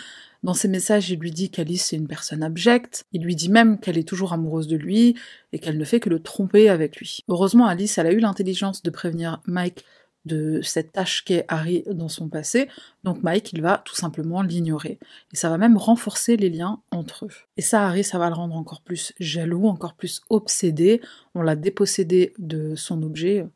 Dans 0.43 0.53
ces 0.53 0.67
messages, 0.67 1.09
il 1.09 1.19
lui 1.19 1.31
dit 1.31 1.49
qu'Alice 1.49 1.93
est 1.93 1.95
une 1.95 2.07
personne 2.07 2.43
abjecte. 2.43 3.05
Il 3.13 3.23
lui 3.23 3.35
dit 3.35 3.49
même 3.49 3.79
qu'elle 3.79 3.97
est 3.97 4.07
toujours 4.07 4.33
amoureuse 4.33 4.67
de 4.67 4.75
lui 4.75 5.15
et 5.53 5.59
qu'elle 5.59 5.77
ne 5.77 5.85
fait 5.85 6.01
que 6.01 6.09
le 6.09 6.21
tromper 6.21 6.67
avec 6.67 6.97
lui. 6.97 7.23
Heureusement, 7.29 7.67
Alice, 7.67 7.97
a 7.97 8.11
eu 8.11 8.19
l'intelligence 8.19 8.83
de 8.83 8.89
prévenir 8.89 9.41
Mike 9.45 9.85
de 10.27 10.61
cette 10.61 10.91
tâche 10.91 11.23
qu'est 11.23 11.45
Harry 11.47 11.83
dans 11.89 12.09
son 12.09 12.29
passé, 12.29 12.69
donc 13.03 13.23
Mike, 13.23 13.53
il 13.53 13.61
va 13.61 13.81
tout 13.83 13.95
simplement 13.95 14.41
l'ignorer. 14.41 14.99
Et 15.33 15.35
ça 15.35 15.49
va 15.49 15.57
même 15.57 15.77
renforcer 15.77 16.37
les 16.37 16.49
liens 16.49 16.81
entre 16.91 17.25
eux. 17.25 17.31
Et 17.57 17.61
ça, 17.61 17.87
Harry, 17.87 18.03
ça 18.03 18.19
va 18.19 18.29
le 18.29 18.35
rendre 18.35 18.55
encore 18.55 18.81
plus 18.81 19.13
jaloux, 19.19 19.67
encore 19.67 19.95
plus 19.95 20.21
obsédé. 20.29 21.01
On 21.33 21.41
l'a 21.41 21.55
dépossédé 21.55 22.33
de 22.37 22.75
son 22.75 23.01
objet, 23.01 23.47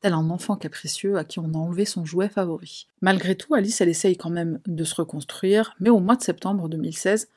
tel 0.00 0.12
un 0.12 0.30
enfant 0.30 0.56
capricieux 0.56 1.16
à 1.16 1.24
qui 1.24 1.38
on 1.38 1.54
a 1.54 1.58
enlevé 1.58 1.84
son 1.84 2.04
jouet 2.04 2.28
favori. 2.28 2.86
Malgré 3.00 3.34
tout, 3.34 3.54
Alice, 3.54 3.80
elle 3.80 3.88
essaye 3.88 4.16
quand 4.16 4.30
même 4.30 4.60
de 4.66 4.84
se 4.84 4.94
reconstruire, 4.94 5.74
mais 5.80 5.90
au 5.90 6.00
mois 6.00 6.16
de 6.16 6.22
septembre 6.22 6.68
2016, 6.68 7.28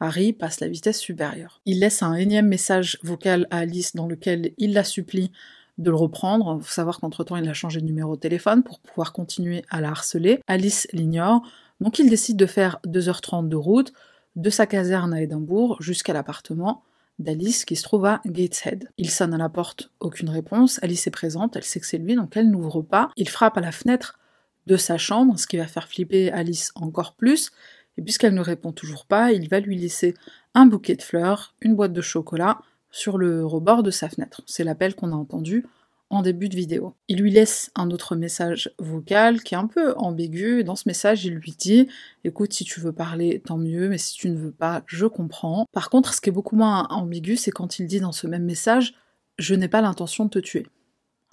Harry 0.00 0.32
passe 0.32 0.60
la 0.60 0.68
vitesse 0.68 1.00
supérieure. 1.00 1.60
Il 1.66 1.80
laisse 1.80 2.02
un 2.02 2.14
énième 2.14 2.46
message 2.46 2.98
vocal 3.02 3.46
à 3.50 3.58
Alice 3.58 3.96
dans 3.96 4.06
lequel 4.06 4.52
il 4.56 4.72
la 4.72 4.84
supplie 4.84 5.32
de 5.78 5.90
le 5.90 5.96
reprendre. 5.96 6.58
Il 6.60 6.64
faut 6.64 6.72
savoir 6.72 7.00
qu'entre-temps, 7.00 7.36
il 7.36 7.48
a 7.48 7.54
changé 7.54 7.80
de 7.80 7.86
numéro 7.86 8.16
de 8.16 8.20
téléphone 8.20 8.62
pour 8.62 8.80
pouvoir 8.80 9.12
continuer 9.12 9.64
à 9.70 9.80
la 9.80 9.90
harceler. 9.90 10.40
Alice 10.46 10.86
l'ignore, 10.92 11.42
donc 11.80 11.98
il 11.98 12.10
décide 12.10 12.36
de 12.36 12.46
faire 12.46 12.78
2h30 12.86 13.48
de 13.48 13.56
route 13.56 13.92
de 14.36 14.50
sa 14.50 14.66
caserne 14.66 15.14
à 15.14 15.22
Édimbourg 15.22 15.76
jusqu'à 15.80 16.12
l'appartement 16.12 16.82
d'Alice 17.18 17.64
qui 17.64 17.76
se 17.76 17.82
trouve 17.82 18.06
à 18.06 18.20
Gateshead. 18.26 18.88
Il 18.96 19.10
sonne 19.10 19.34
à 19.34 19.38
la 19.38 19.48
porte, 19.48 19.90
aucune 20.00 20.30
réponse. 20.30 20.78
Alice 20.82 21.06
est 21.06 21.12
présente, 21.12 21.56
elle 21.56 21.64
sait 21.64 21.80
que 21.80 21.86
c'est 21.86 21.98
lui, 21.98 22.14
donc 22.14 22.36
elle 22.36 22.50
n'ouvre 22.50 22.82
pas. 22.82 23.10
Il 23.16 23.28
frappe 23.28 23.56
à 23.56 23.60
la 23.60 23.72
fenêtre 23.72 24.18
de 24.66 24.76
sa 24.76 24.98
chambre, 24.98 25.38
ce 25.38 25.46
qui 25.46 25.56
va 25.56 25.66
faire 25.66 25.88
flipper 25.88 26.30
Alice 26.30 26.70
encore 26.74 27.14
plus. 27.14 27.50
Et 27.96 28.02
puisqu'elle 28.02 28.34
ne 28.34 28.40
répond 28.40 28.72
toujours 28.72 29.06
pas, 29.06 29.32
il 29.32 29.48
va 29.48 29.58
lui 29.58 29.76
laisser 29.76 30.14
un 30.54 30.66
bouquet 30.66 30.94
de 30.94 31.02
fleurs, 31.02 31.54
une 31.60 31.74
boîte 31.74 31.92
de 31.92 32.00
chocolat 32.00 32.58
sur 32.90 33.18
le 33.18 33.44
rebord 33.44 33.82
de 33.82 33.90
sa 33.90 34.08
fenêtre. 34.08 34.42
C'est 34.46 34.64
l'appel 34.64 34.94
qu'on 34.94 35.12
a 35.12 35.16
entendu 35.16 35.64
en 36.10 36.22
début 36.22 36.48
de 36.48 36.56
vidéo. 36.56 36.94
Il 37.08 37.20
lui 37.20 37.30
laisse 37.30 37.70
un 37.74 37.90
autre 37.90 38.16
message 38.16 38.70
vocal 38.78 39.42
qui 39.42 39.54
est 39.54 39.58
un 39.58 39.66
peu 39.66 39.94
ambigu. 39.96 40.64
Dans 40.64 40.76
ce 40.76 40.84
message, 40.88 41.24
il 41.24 41.34
lui 41.34 41.54
dit 41.58 41.88
Écoute, 42.24 42.52
si 42.52 42.64
tu 42.64 42.80
veux 42.80 42.92
parler, 42.92 43.42
tant 43.44 43.58
mieux, 43.58 43.88
mais 43.88 43.98
si 43.98 44.14
tu 44.14 44.30
ne 44.30 44.38
veux 44.38 44.52
pas, 44.52 44.82
je 44.86 45.06
comprends. 45.06 45.66
Par 45.72 45.90
contre, 45.90 46.14
ce 46.14 46.20
qui 46.20 46.30
est 46.30 46.32
beaucoup 46.32 46.56
moins 46.56 46.86
ambigu, 46.88 47.36
c'est 47.36 47.50
quand 47.50 47.78
il 47.78 47.86
dit 47.86 48.00
dans 48.00 48.12
ce 48.12 48.26
même 48.26 48.44
message 48.44 48.94
Je 49.38 49.54
n'ai 49.54 49.68
pas 49.68 49.82
l'intention 49.82 50.24
de 50.24 50.30
te 50.30 50.38
tuer. 50.38 50.66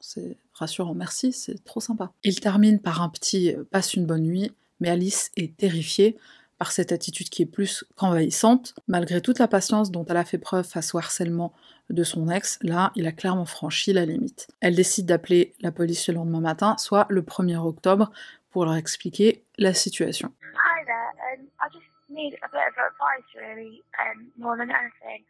C'est 0.02 0.38
rassurant, 0.54 0.94
merci, 0.94 1.32
c'est 1.32 1.64
trop 1.64 1.80
sympa. 1.80 2.12
Il 2.24 2.40
termine 2.40 2.80
par 2.80 3.02
un 3.02 3.10
petit 3.10 3.56
Passe 3.72 3.94
une 3.94 4.06
bonne 4.06 4.24
nuit, 4.24 4.52
mais 4.80 4.90
Alice 4.90 5.32
est 5.38 5.56
terrifiée 5.56 6.18
par 6.58 6.72
cette 6.72 6.92
attitude 6.92 7.30
qui 7.30 7.42
est 7.44 7.46
plus 7.46 7.86
qu'envahissante. 7.96 8.76
Malgré 8.88 9.22
toute 9.22 9.40
la 9.40 9.48
patience 9.48 9.92
dont 9.92 10.06
elle 10.06 10.18
a 10.18 10.26
fait 10.26 10.38
preuve 10.38 10.66
face 10.66 10.96
au 10.96 10.98
harcèlement 10.98 11.54
de 11.90 12.04
son 12.04 12.30
ex, 12.30 12.58
là, 12.62 12.92
il 12.96 13.08
a 13.08 13.12
clairement 13.12 13.46
franchi 13.46 13.94
la 13.94 14.06
limite. 14.06 14.48
Elle 14.62 14.76
décide 14.76 15.06
d'appeler 15.06 15.54
la 15.60 15.72
police 15.72 16.08
le 16.08 16.16
lendemain 16.16 16.42
matin, 16.42 16.78
soit 16.78 17.06
le 17.10 17.22
1er 17.22 17.58
octobre, 17.58 18.12
pour 18.52 18.66
leur 18.66 18.76
expliquer 18.76 19.44
la 19.58 19.74
situation. 19.74 20.32
Hi 20.56 20.86
there, 20.86 21.12
um, 21.34 21.48
I 21.60 21.68
just 21.74 21.86
need 22.10 22.34
a 22.42 22.48
bit 22.48 22.64
of 22.64 22.76
advice 22.80 23.28
really, 23.36 23.84
um, 24.00 24.32
more 24.38 24.56
than 24.56 24.72
anything. 24.72 25.26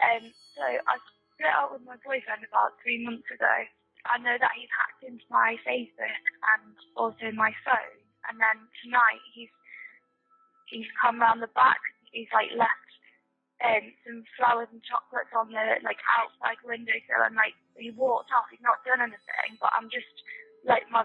Um, 0.00 0.32
so 0.56 0.64
I 0.64 0.96
split 1.34 1.52
up 1.60 1.72
with 1.72 1.84
my 1.84 1.96
boyfriend 2.02 2.42
about 2.48 2.72
three 2.82 3.04
months 3.04 3.28
ago. 3.30 3.54
I 4.08 4.18
know 4.18 4.36
that 4.36 4.52
he's 4.56 4.72
hacked 4.72 5.04
into 5.04 5.24
my 5.30 5.56
Facebook 5.64 6.24
and 6.56 6.72
also 6.96 7.32
my 7.32 7.52
phone. 7.64 8.00
And 8.28 8.40
then 8.40 8.64
tonight 8.80 9.20
he's 9.32 9.52
he's 10.66 10.88
come 11.00 11.20
round 11.20 11.42
the 11.42 11.52
back. 11.54 11.80
He's 12.12 12.30
like 12.32 12.50
left 12.56 12.84
um, 13.62 13.84
some 14.04 14.20
flowers 14.36 14.68
and 14.72 14.82
chocolates 14.82 15.32
on 15.32 15.48
the 15.48 15.80
like 15.82 16.00
outside 16.18 16.58
windowsill, 16.66 17.22
and 17.24 17.34
like 17.34 17.56
he 17.76 17.90
walked 17.90 18.30
off. 18.34 18.50
He's 18.50 18.62
not 18.62 18.82
done 18.84 19.00
anything, 19.00 19.56
but 19.60 19.70
I'm 19.72 19.88
just 19.88 20.10
like 20.66 20.84
my 20.90 21.04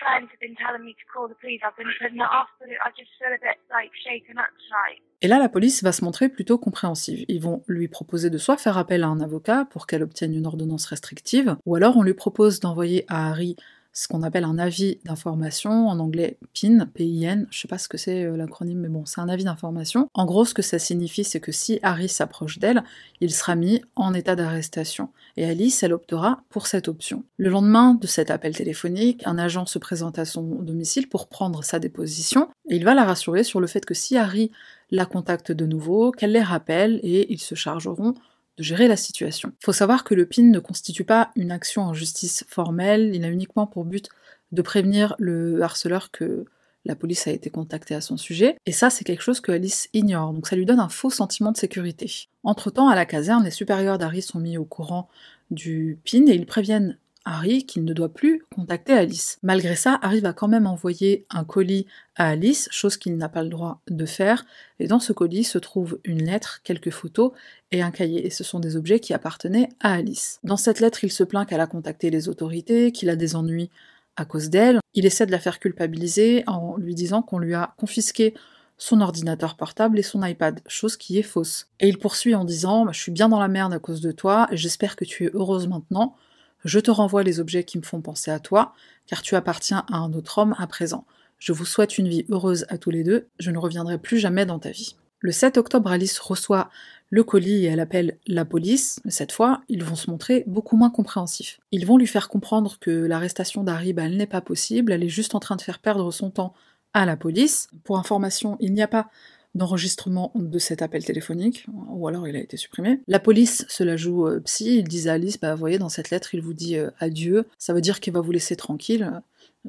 friends 0.00 0.28
have 0.32 0.40
been 0.40 0.56
telling 0.56 0.84
me 0.84 0.94
to 0.96 1.04
call 1.12 1.28
the 1.28 1.36
police. 1.40 1.60
I've 1.64 1.76
been 1.76 1.92
putting 2.00 2.20
it 2.20 2.30
off, 2.30 2.48
but 2.58 2.68
I 2.70 2.88
just 2.96 3.12
feel 3.20 3.32
a 3.32 3.40
bit 3.40 3.58
like 3.68 3.92
shaken 4.06 4.38
up 4.38 4.52
tonight. 4.64 5.02
Et 5.22 5.28
là, 5.28 5.38
la 5.38 5.50
police 5.50 5.82
va 5.82 5.92
se 5.92 6.02
montrer 6.04 6.28
plutôt 6.30 6.58
compréhensive. 6.58 7.24
Ils 7.28 7.42
vont 7.42 7.62
lui 7.68 7.88
proposer 7.88 8.30
de 8.30 8.38
soit 8.38 8.56
faire 8.56 8.78
appel 8.78 9.04
à 9.04 9.08
un 9.08 9.20
avocat 9.20 9.66
pour 9.66 9.86
qu'elle 9.86 10.02
obtienne 10.02 10.34
une 10.34 10.46
ordonnance 10.46 10.86
restrictive, 10.86 11.56
ou 11.66 11.76
alors 11.76 11.96
on 11.96 12.02
lui 12.02 12.14
propose 12.14 12.60
d'envoyer 12.60 13.04
à 13.08 13.28
Harry 13.28 13.56
ce 13.92 14.08
qu'on 14.08 14.22
appelle 14.22 14.44
un 14.44 14.58
avis 14.58 14.98
d'information, 15.04 15.88
en 15.88 15.98
anglais 15.98 16.38
PIN, 16.54 16.86
P-I-N, 16.86 17.46
je 17.50 17.60
sais 17.60 17.68
pas 17.68 17.78
ce 17.78 17.88
que 17.88 17.98
c'est 17.98 18.24
euh, 18.24 18.36
l'acronyme, 18.36 18.80
mais 18.80 18.88
bon, 18.88 19.04
c'est 19.04 19.20
un 19.20 19.28
avis 19.28 19.44
d'information. 19.44 20.08
En 20.14 20.24
gros, 20.26 20.44
ce 20.44 20.54
que 20.54 20.62
ça 20.62 20.78
signifie, 20.78 21.24
c'est 21.24 21.40
que 21.40 21.52
si 21.52 21.80
Harry 21.82 22.08
s'approche 22.08 22.58
d'elle, 22.58 22.84
il 23.20 23.32
sera 23.32 23.56
mis 23.56 23.82
en 23.96 24.14
état 24.14 24.36
d'arrestation. 24.36 25.10
Et 25.36 25.44
Alice, 25.44 25.82
elle 25.82 25.92
optera 25.92 26.42
pour 26.50 26.66
cette 26.66 26.88
option. 26.88 27.24
Le 27.36 27.50
lendemain 27.50 27.94
de 27.94 28.06
cet 28.06 28.30
appel 28.30 28.54
téléphonique, 28.54 29.22
un 29.26 29.38
agent 29.38 29.66
se 29.66 29.78
présente 29.78 30.18
à 30.18 30.24
son 30.24 30.42
domicile 30.42 31.08
pour 31.08 31.28
prendre 31.28 31.64
sa 31.64 31.78
déposition, 31.78 32.48
et 32.68 32.76
il 32.76 32.84
va 32.84 32.94
la 32.94 33.04
rassurer 33.04 33.44
sur 33.44 33.60
le 33.60 33.66
fait 33.66 33.84
que 33.84 33.94
si 33.94 34.16
Harry 34.16 34.50
la 34.92 35.06
contacte 35.06 35.52
de 35.52 35.66
nouveau, 35.66 36.10
qu'elle 36.10 36.32
les 36.32 36.42
rappelle, 36.42 37.00
et 37.02 37.32
ils 37.32 37.40
se 37.40 37.54
chargeront 37.54 38.14
gérer 38.58 38.88
la 38.88 38.96
situation. 38.96 39.52
Il 39.60 39.64
faut 39.64 39.72
savoir 39.72 40.04
que 40.04 40.14
le 40.14 40.26
PIN 40.26 40.44
ne 40.44 40.58
constitue 40.58 41.04
pas 41.04 41.30
une 41.36 41.50
action 41.50 41.82
en 41.82 41.94
justice 41.94 42.44
formelle, 42.48 43.14
il 43.14 43.24
a 43.24 43.28
uniquement 43.28 43.66
pour 43.66 43.84
but 43.84 44.08
de 44.52 44.62
prévenir 44.62 45.14
le 45.18 45.62
harceleur 45.62 46.10
que 46.10 46.44
la 46.84 46.96
police 46.96 47.26
a 47.26 47.30
été 47.30 47.50
contactée 47.50 47.94
à 47.94 48.00
son 48.00 48.16
sujet, 48.16 48.56
et 48.66 48.72
ça 48.72 48.90
c'est 48.90 49.04
quelque 49.04 49.22
chose 49.22 49.40
que 49.40 49.52
Alice 49.52 49.88
ignore, 49.92 50.32
donc 50.32 50.46
ça 50.46 50.56
lui 50.56 50.64
donne 50.64 50.80
un 50.80 50.88
faux 50.88 51.10
sentiment 51.10 51.52
de 51.52 51.58
sécurité. 51.58 52.28
Entre-temps, 52.42 52.88
à 52.88 52.94
la 52.94 53.04
caserne, 53.04 53.44
les 53.44 53.50
supérieurs 53.50 53.98
d'Harry 53.98 54.22
sont 54.22 54.40
mis 54.40 54.56
au 54.56 54.64
courant 54.64 55.08
du 55.50 55.98
PIN 56.04 56.26
et 56.26 56.34
ils 56.34 56.46
préviennent 56.46 56.96
Harry 57.24 57.66
qu'il 57.66 57.84
ne 57.84 57.92
doit 57.92 58.12
plus 58.12 58.44
contacter 58.54 58.92
Alice. 58.92 59.38
Malgré 59.42 59.76
ça, 59.76 59.98
Harry 60.02 60.20
va 60.20 60.32
quand 60.32 60.48
même 60.48 60.66
envoyer 60.66 61.26
un 61.30 61.44
colis 61.44 61.86
à 62.16 62.28
Alice, 62.28 62.68
chose 62.70 62.96
qu'il 62.96 63.16
n'a 63.16 63.28
pas 63.28 63.42
le 63.42 63.48
droit 63.48 63.80
de 63.88 64.06
faire, 64.06 64.44
et 64.78 64.86
dans 64.86 65.00
ce 65.00 65.12
colis 65.12 65.44
se 65.44 65.58
trouve 65.58 65.98
une 66.04 66.24
lettre, 66.24 66.60
quelques 66.64 66.90
photos 66.90 67.32
et 67.72 67.82
un 67.82 67.90
cahier, 67.90 68.26
et 68.26 68.30
ce 68.30 68.44
sont 68.44 68.60
des 68.60 68.76
objets 68.76 69.00
qui 69.00 69.14
appartenaient 69.14 69.68
à 69.80 69.94
Alice. 69.94 70.40
Dans 70.44 70.56
cette 70.56 70.80
lettre, 70.80 71.04
il 71.04 71.12
se 71.12 71.24
plaint 71.24 71.48
qu'elle 71.48 71.60
a 71.60 71.66
contacté 71.66 72.10
les 72.10 72.28
autorités, 72.28 72.92
qu'il 72.92 73.10
a 73.10 73.16
des 73.16 73.36
ennuis 73.36 73.70
à 74.16 74.24
cause 74.24 74.50
d'elle, 74.50 74.80
il 74.94 75.06
essaie 75.06 75.26
de 75.26 75.30
la 75.30 75.38
faire 75.38 75.60
culpabiliser 75.60 76.44
en 76.46 76.76
lui 76.76 76.94
disant 76.94 77.22
qu'on 77.22 77.38
lui 77.38 77.54
a 77.54 77.74
confisqué 77.76 78.34
son 78.76 79.02
ordinateur 79.02 79.56
portable 79.56 79.98
et 79.98 80.02
son 80.02 80.24
iPad, 80.24 80.60
chose 80.66 80.96
qui 80.96 81.18
est 81.18 81.22
fausse. 81.22 81.68
Et 81.80 81.88
il 81.88 81.98
poursuit 81.98 82.34
en 82.34 82.44
disant 82.44 82.86
bah, 82.86 82.92
Je 82.92 83.00
suis 83.00 83.12
bien 83.12 83.28
dans 83.28 83.38
la 83.38 83.48
merde 83.48 83.72
à 83.74 83.78
cause 83.78 84.00
de 84.00 84.10
toi, 84.10 84.48
j'espère 84.52 84.96
que 84.96 85.04
tu 85.04 85.26
es 85.26 85.30
heureuse 85.34 85.68
maintenant, 85.68 86.16
je 86.64 86.80
te 86.80 86.90
renvoie 86.90 87.22
les 87.22 87.40
objets 87.40 87.64
qui 87.64 87.78
me 87.78 87.82
font 87.82 88.00
penser 88.00 88.30
à 88.30 88.40
toi, 88.40 88.74
car 89.06 89.22
tu 89.22 89.36
appartiens 89.36 89.84
à 89.90 89.96
un 89.96 90.12
autre 90.12 90.38
homme 90.38 90.54
à 90.58 90.66
présent. 90.66 91.04
Je 91.38 91.52
vous 91.52 91.64
souhaite 91.64 91.98
une 91.98 92.08
vie 92.08 92.26
heureuse 92.28 92.66
à 92.68 92.78
tous 92.78 92.90
les 92.90 93.04
deux, 93.04 93.28
je 93.38 93.50
ne 93.50 93.58
reviendrai 93.58 93.98
plus 93.98 94.18
jamais 94.18 94.46
dans 94.46 94.58
ta 94.58 94.70
vie. 94.70 94.96
Le 95.22 95.32
7 95.32 95.58
octobre, 95.58 95.90
Alice 95.90 96.18
reçoit 96.18 96.70
le 97.10 97.22
colis 97.24 97.66
et 97.66 97.68
elle 97.68 97.80
appelle 97.80 98.16
la 98.26 98.46
police. 98.46 99.00
Cette 99.08 99.32
fois, 99.32 99.60
ils 99.68 99.84
vont 99.84 99.96
se 99.96 100.10
montrer 100.10 100.44
beaucoup 100.46 100.76
moins 100.76 100.88
compréhensifs. 100.88 101.60
Ils 101.72 101.86
vont 101.86 101.98
lui 101.98 102.06
faire 102.06 102.28
comprendre 102.28 102.78
que 102.80 102.90
l'arrestation 102.90 103.62
d'Harry, 103.62 103.92
n'est 103.92 104.26
pas 104.26 104.40
possible, 104.40 104.92
elle 104.92 105.04
est 105.04 105.08
juste 105.08 105.34
en 105.34 105.40
train 105.40 105.56
de 105.56 105.62
faire 105.62 105.78
perdre 105.78 106.10
son 106.10 106.30
temps 106.30 106.54
à 106.94 107.04
la 107.04 107.16
police. 107.16 107.68
Pour 107.84 107.98
information, 107.98 108.56
il 108.60 108.72
n'y 108.72 108.82
a 108.82 108.88
pas 108.88 109.10
d'enregistrement 109.54 110.32
de 110.34 110.58
cet 110.58 110.80
appel 110.80 111.04
téléphonique, 111.04 111.66
ou 111.88 112.06
alors 112.06 112.28
il 112.28 112.36
a 112.36 112.40
été 112.40 112.56
supprimé. 112.56 113.00
La 113.08 113.18
police 113.18 113.64
se 113.68 113.82
la 113.82 113.96
joue 113.96 114.26
euh, 114.26 114.40
psy, 114.40 114.78
ils 114.78 114.88
disent 114.88 115.08
à 115.08 115.14
Alice, 115.14 115.40
bah 115.40 115.54
voyez, 115.54 115.78
dans 115.78 115.88
cette 115.88 116.10
lettre, 116.10 116.34
il 116.34 116.40
vous 116.40 116.54
dit 116.54 116.76
euh, 116.76 116.90
adieu, 117.00 117.46
ça 117.58 117.72
veut 117.72 117.80
dire 117.80 118.00
qu'il 118.00 118.12
va 118.12 118.20
vous 118.20 118.30
laisser 118.30 118.54
tranquille. 118.54 119.10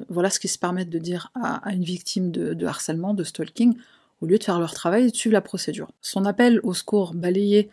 Voilà 0.08 0.30
ce 0.30 0.38
qu'ils 0.38 0.50
se 0.50 0.58
permettent 0.58 0.90
de 0.90 0.98
dire 0.98 1.32
à, 1.34 1.72
une 1.72 1.82
victime 1.82 2.30
de, 2.30 2.64
harcèlement, 2.64 3.12
de 3.12 3.24
stalking, 3.24 3.74
au 4.20 4.26
lieu 4.26 4.38
de 4.38 4.44
faire 4.44 4.60
leur 4.60 4.72
travail 4.72 5.08
et 5.08 5.10
de 5.10 5.30
la 5.30 5.40
procédure. 5.40 5.90
Son 6.00 6.24
appel 6.24 6.60
au 6.62 6.74
secours 6.74 7.12
balayé 7.12 7.68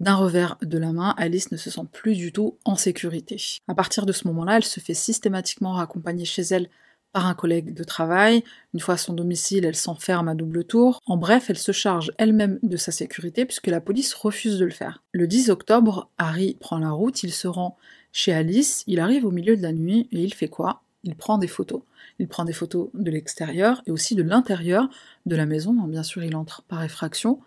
d'un 0.00 0.16
revers 0.16 0.58
de 0.62 0.78
la 0.78 0.92
main, 0.92 1.14
Alice 1.16 1.52
ne 1.52 1.56
se 1.56 1.70
sent 1.70 1.86
plus 1.92 2.16
du 2.16 2.32
tout 2.32 2.58
en 2.64 2.74
sécurité. 2.74 3.40
À 3.68 3.74
partir 3.74 4.04
de 4.04 4.12
ce 4.12 4.26
moment-là, 4.26 4.56
elle 4.56 4.64
se 4.64 4.80
fait 4.80 4.94
systématiquement 4.94 5.72
raccompagner 5.74 6.24
chez 6.24 6.42
elle 6.42 6.68
par 7.12 7.26
un 7.26 7.34
collègue 7.34 7.74
de 7.74 7.84
travail. 7.84 8.42
Une 8.74 8.80
fois 8.80 8.94
à 8.94 8.98
son 8.98 9.12
domicile, 9.12 9.64
elle 9.64 9.76
s'enferme 9.76 10.28
à 10.28 10.34
double 10.34 10.64
tour. 10.64 11.00
En 11.06 11.16
bref, 11.16 11.46
elle 11.48 11.58
se 11.58 11.72
charge 11.72 12.12
elle-même 12.18 12.58
de 12.62 12.76
sa 12.76 12.92
sécurité 12.92 13.44
puisque 13.44 13.66
la 13.66 13.80
police 13.80 14.14
refuse 14.14 14.58
de 14.58 14.64
le 14.64 14.70
faire. 14.70 15.02
Le 15.12 15.26
10 15.26 15.50
octobre, 15.50 16.10
Harry 16.18 16.56
prend 16.60 16.78
la 16.78 16.90
route, 16.90 17.22
il 17.22 17.32
se 17.32 17.48
rend 17.48 17.76
chez 18.12 18.32
Alice, 18.32 18.84
il 18.86 19.00
arrive 19.00 19.24
au 19.24 19.30
milieu 19.30 19.56
de 19.56 19.62
la 19.62 19.72
nuit 19.72 20.08
et 20.12 20.22
il 20.22 20.34
fait 20.34 20.48
quoi? 20.48 20.82
Il 21.04 21.16
prend 21.16 21.38
des 21.38 21.48
photos. 21.48 21.82
Il 22.18 22.28
prend 22.28 22.44
des 22.44 22.52
photos 22.52 22.88
de 22.94 23.10
l'extérieur 23.10 23.82
et 23.86 23.90
aussi 23.90 24.14
de 24.14 24.22
l'intérieur 24.22 24.88
de 25.26 25.34
la 25.34 25.46
maison. 25.46 25.72
Bien 25.72 26.02
sûr, 26.02 26.22
il 26.22 26.36
entre 26.36 26.62
par 26.62 26.82
effraction. 26.84 27.40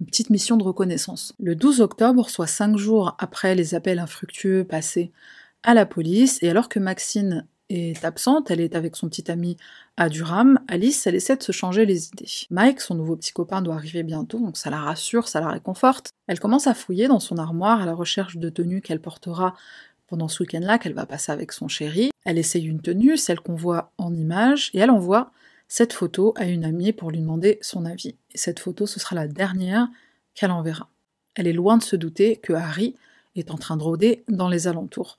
Une 0.00 0.06
petite 0.06 0.30
mission 0.30 0.56
de 0.56 0.62
reconnaissance. 0.62 1.34
Le 1.40 1.54
12 1.54 1.80
octobre, 1.80 2.30
soit 2.30 2.46
cinq 2.46 2.76
jours 2.76 3.16
après 3.18 3.54
les 3.54 3.74
appels 3.74 3.98
infructueux 3.98 4.64
passés 4.64 5.10
à 5.62 5.74
la 5.74 5.84
police, 5.84 6.38
et 6.42 6.48
alors 6.48 6.68
que 6.68 6.78
Maxine 6.78 7.46
est 7.70 8.04
absente, 8.04 8.50
elle 8.50 8.60
est 8.60 8.74
avec 8.74 8.96
son 8.96 9.08
petit 9.08 9.30
ami 9.30 9.56
à 9.96 10.08
Durham. 10.08 10.58
Alice, 10.68 11.06
elle 11.06 11.14
essaie 11.14 11.36
de 11.36 11.42
se 11.42 11.52
changer 11.52 11.86
les 11.86 12.08
idées. 12.08 12.26
Mike, 12.50 12.80
son 12.80 12.94
nouveau 12.94 13.16
petit 13.16 13.32
copain, 13.32 13.62
doit 13.62 13.76
arriver 13.76 14.02
bientôt, 14.02 14.38
donc 14.38 14.56
ça 14.56 14.70
la 14.70 14.80
rassure, 14.80 15.28
ça 15.28 15.40
la 15.40 15.48
réconforte. 15.48 16.10
Elle 16.26 16.40
commence 16.40 16.66
à 16.66 16.74
fouiller 16.74 17.08
dans 17.08 17.20
son 17.20 17.38
armoire 17.38 17.80
à 17.80 17.86
la 17.86 17.94
recherche 17.94 18.36
de 18.36 18.50
tenues 18.50 18.80
qu'elle 18.80 19.00
portera 19.00 19.54
pendant 20.08 20.28
ce 20.28 20.42
week-end-là, 20.42 20.78
qu'elle 20.78 20.94
va 20.94 21.06
passer 21.06 21.30
avec 21.30 21.52
son 21.52 21.68
chéri. 21.68 22.10
Elle 22.24 22.38
essaye 22.38 22.66
une 22.66 22.82
tenue, 22.82 23.16
celle 23.16 23.40
qu'on 23.40 23.54
voit 23.54 23.92
en 23.96 24.12
image, 24.12 24.70
et 24.74 24.80
elle 24.80 24.90
envoie 24.90 25.30
cette 25.68 25.92
photo 25.92 26.34
à 26.36 26.46
une 26.46 26.64
amie 26.64 26.92
pour 26.92 27.12
lui 27.12 27.20
demander 27.20 27.58
son 27.62 27.86
avis. 27.86 28.16
Et 28.34 28.38
cette 28.38 28.58
photo, 28.58 28.86
ce 28.86 28.98
sera 28.98 29.14
la 29.14 29.28
dernière 29.28 29.88
qu'elle 30.34 30.50
enverra. 30.50 30.88
Elle 31.36 31.46
est 31.46 31.52
loin 31.52 31.76
de 31.76 31.82
se 31.82 31.94
douter 31.94 32.36
que 32.36 32.52
Harry 32.52 32.96
est 33.36 33.52
en 33.52 33.56
train 33.56 33.76
de 33.76 33.84
rôder 33.84 34.24
dans 34.28 34.48
les 34.48 34.66
alentours. 34.66 35.18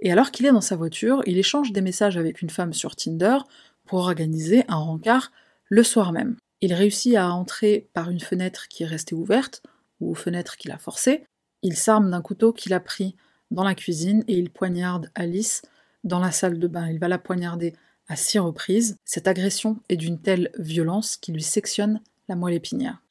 Et 0.00 0.10
alors 0.10 0.30
qu'il 0.30 0.46
est 0.46 0.52
dans 0.52 0.60
sa 0.60 0.76
voiture, 0.76 1.22
il 1.26 1.38
échange 1.38 1.72
des 1.72 1.80
messages 1.82 2.16
avec 2.16 2.42
une 2.42 2.50
femme 2.50 2.72
sur 2.72 2.96
Tinder 2.96 3.38
pour 3.84 4.00
organiser 4.00 4.64
un 4.68 4.76
rencard 4.76 5.30
le 5.68 5.82
soir 5.82 6.12
même. 6.12 6.36
Il 6.60 6.74
réussit 6.74 7.16
à 7.16 7.30
entrer 7.30 7.88
par 7.92 8.10
une 8.10 8.20
fenêtre 8.20 8.68
qui 8.68 8.82
est 8.82 8.86
restée 8.86 9.14
ouverte, 9.14 9.62
ou 10.00 10.14
fenêtre 10.14 10.56
qu'il 10.56 10.70
a 10.70 10.78
forcée. 10.78 11.24
Il 11.62 11.76
s'arme 11.76 12.10
d'un 12.10 12.22
couteau 12.22 12.52
qu'il 12.52 12.72
a 12.72 12.80
pris 12.80 13.16
dans 13.50 13.64
la 13.64 13.74
cuisine 13.74 14.24
et 14.28 14.38
il 14.38 14.50
poignarde 14.50 15.10
Alice 15.14 15.62
dans 16.04 16.20
la 16.20 16.32
salle 16.32 16.58
de 16.58 16.66
bain. 16.66 16.88
Il 16.88 16.98
va 16.98 17.08
la 17.08 17.18
poignarder 17.18 17.74
à 18.08 18.16
six 18.16 18.38
reprises. 18.38 18.96
Cette 19.04 19.28
agression 19.28 19.78
est 19.88 19.96
d'une 19.96 20.20
telle 20.20 20.50
violence 20.58 21.16
qu'il 21.16 21.34
lui 21.34 21.42
sectionne 21.42 22.00
la 22.28 22.36
moelle 22.36 22.54
épinière. 22.54 23.02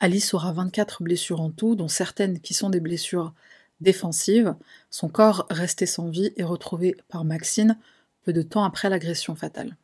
Alice 0.00 0.34
aura 0.34 0.52
24 0.52 1.02
blessures 1.02 1.40
en 1.40 1.50
tout, 1.50 1.76
dont 1.76 1.88
certaines 1.88 2.40
qui 2.40 2.52
sont 2.52 2.70
des 2.70 2.80
blessures 2.80 3.32
défensives. 3.84 4.54
Son 4.90 5.08
corps 5.08 5.46
resté 5.50 5.86
sans 5.86 6.08
vie 6.08 6.32
est 6.36 6.42
retrouvé 6.42 6.96
par 7.08 7.24
Maxine 7.24 7.78
peu 8.24 8.32
de 8.32 8.42
temps 8.42 8.64
après 8.64 8.88
l'agression 8.88 9.34
fatale. 9.34 9.76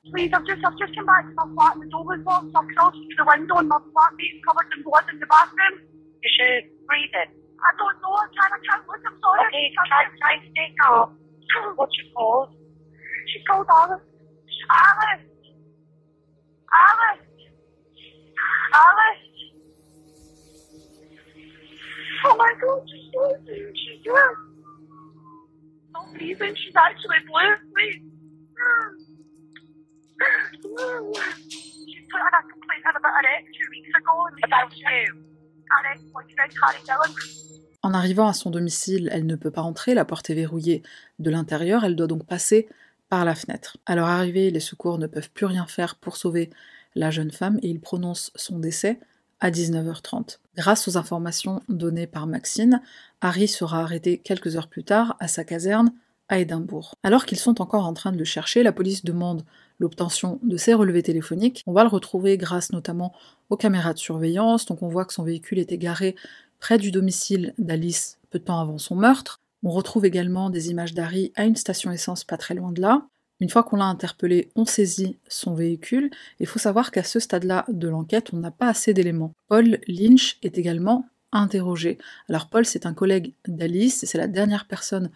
En 37.83 37.95
arrivant 37.95 38.29
à 38.29 38.33
son 38.33 38.51
domicile, 38.51 39.09
elle 39.13 39.27
ne 39.27 39.37
peut 39.37 39.51
pas 39.51 39.63
entrer, 39.63 39.95
la 39.95 40.05
porte 40.05 40.29
est 40.31 40.35
verrouillée 40.35 40.83
de 41.19 41.31
l'intérieur, 41.31 41.85
elle 41.85 41.97
doit 41.97 42.07
donc 42.07 42.27
passer 42.27 42.69
par 43.09 43.25
la 43.25 43.35
fenêtre. 43.35 43.79
À 43.87 43.95
leur 43.95 44.07
arrivée, 44.07 44.51
les 44.51 44.61
secours 44.61 44.99
ne 44.99 45.07
peuvent 45.07 45.31
plus 45.31 45.47
rien 45.47 45.67
faire 45.67 45.97
pour 45.97 46.17
sauver 46.17 46.51
la 46.95 47.11
jeune 47.11 47.31
femme 47.31 47.59
et 47.63 47.69
ils 47.69 47.81
prononcent 47.81 48.33
son 48.35 48.59
décès 48.59 49.01
à 49.41 49.51
19h30. 49.51 50.39
Grâce 50.57 50.89
aux 50.89 50.97
informations 50.97 51.63
données 51.69 52.07
par 52.07 52.27
Maxine, 52.27 52.81
Harry 53.21 53.49
sera 53.49 53.81
arrêté 53.81 54.19
quelques 54.19 54.57
heures 54.57 54.69
plus 54.69 54.85
tard 54.85 55.17
à 55.21 55.29
sa 55.29 55.45
caserne 55.45 55.93
à 56.29 56.39
Édimbourg. 56.39 56.95
Alors 57.03 57.27
qu'ils 57.27 57.39
sont 57.39 57.61
encore 57.61 57.87
en 57.87 57.93
train 57.93 58.13
de 58.13 58.19
le 58.19 58.25
chercher, 58.25 58.63
la 58.63 58.73
police 58.73 59.05
demande 59.05 59.45
l'obtention 59.79 60.39
de 60.43 60.57
ses 60.57 60.75
relevés 60.75 61.03
téléphoniques. 61.03 61.63
On 61.67 61.73
va 61.73 61.83
le 61.83 61.89
retrouver 61.89 62.37
grâce 62.37 62.73
notamment 62.73 63.13
aux 63.49 63.57
caméras 63.57 63.95
de 63.95 63.99
surveillance, 63.99 64.67
donc 64.67 64.83
on 64.83 64.89
voit 64.89 65.05
que 65.05 65.13
son 65.13 65.25
véhicule 65.25 65.59
était 65.59 65.79
garé 65.79 66.15
près 66.61 66.79
du 66.79 66.91
domicile 66.91 67.55
d'Alice 67.59 68.19
peu 68.31 68.39
de 68.39 68.45
temps 68.45 68.61
avant 68.61 68.79
son 68.79 68.95
meurtre. 68.95 69.41
On 69.63 69.71
retrouve 69.71 70.05
également 70.07 70.51
des 70.51 70.71
images 70.71 70.95
d'Harry 70.95 71.33
à 71.35 71.45
une 71.45 71.57
station 71.57 71.91
essence 71.91 72.25
pas 72.25 72.37
très 72.37 72.55
loin 72.55 72.73
de 72.73 72.81
là. 72.81 73.03
Une 73.41 73.49
fois 73.49 73.63
qu'on 73.63 73.77
l'a 73.77 73.87
interpellé, 73.87 74.51
on 74.55 74.65
saisit 74.65 75.19
son 75.29 75.55
véhicule. 75.55 76.11
Il 76.41 76.47
faut 76.47 76.59
savoir 76.59 76.91
qu'à 76.91 77.03
ce 77.03 77.19
stade-là 77.19 77.65
de 77.69 77.89
l'enquête, 77.89 78.31
on 78.33 78.37
n'a 78.37 78.51
pas 78.51 78.69
assez 78.69 78.93
d'éléments. 78.93 79.33
Paul 79.49 79.79
Lynch 79.89 80.39
est 80.43 80.59
également 80.59 81.07
interrogé. 81.33 81.99
Alors 82.29 82.49
Paul, 82.49 82.67
c'est 82.67 82.87
un 82.87 82.95
collègue 82.95 83.33
d'Alice, 83.47 84.05
c'est 84.07 84.19
la 84.19 84.27
dernière 84.27 84.67
personne 84.67 85.11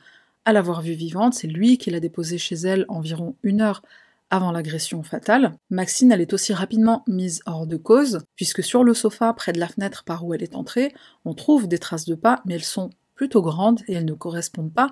à 0.44 0.52
l'avoir 0.52 0.80
vue 0.80 0.92
vivante. 0.92 1.34
C'est 1.34 1.48
lui 1.48 1.78
qui 1.78 1.90
l'a 1.90 2.00
déposée 2.00 2.38
chez 2.38 2.54
elle 2.56 2.86
environ 2.88 3.36
une 3.42 3.60
heure 3.60 3.82
avant 4.30 4.52
l'agression 4.52 5.02
fatale. 5.02 5.52
Maxine, 5.70 6.10
elle 6.10 6.20
est 6.20 6.32
aussi 6.32 6.52
rapidement 6.52 7.04
mise 7.06 7.42
hors 7.46 7.66
de 7.66 7.76
cause, 7.76 8.20
puisque 8.36 8.62
sur 8.62 8.84
le 8.84 8.94
sofa, 8.94 9.32
près 9.32 9.52
de 9.52 9.60
la 9.60 9.68
fenêtre 9.68 10.02
par 10.04 10.24
où 10.24 10.34
elle 10.34 10.42
est 10.42 10.56
entrée, 10.56 10.94
on 11.24 11.34
trouve 11.34 11.68
des 11.68 11.78
traces 11.78 12.06
de 12.06 12.14
pas, 12.14 12.40
mais 12.44 12.54
elles 12.54 12.64
sont 12.64 12.90
plutôt 13.14 13.42
grandes 13.42 13.80
et 13.86 13.94
elles 13.94 14.04
ne 14.04 14.14
correspondent 14.14 14.72
pas 14.72 14.88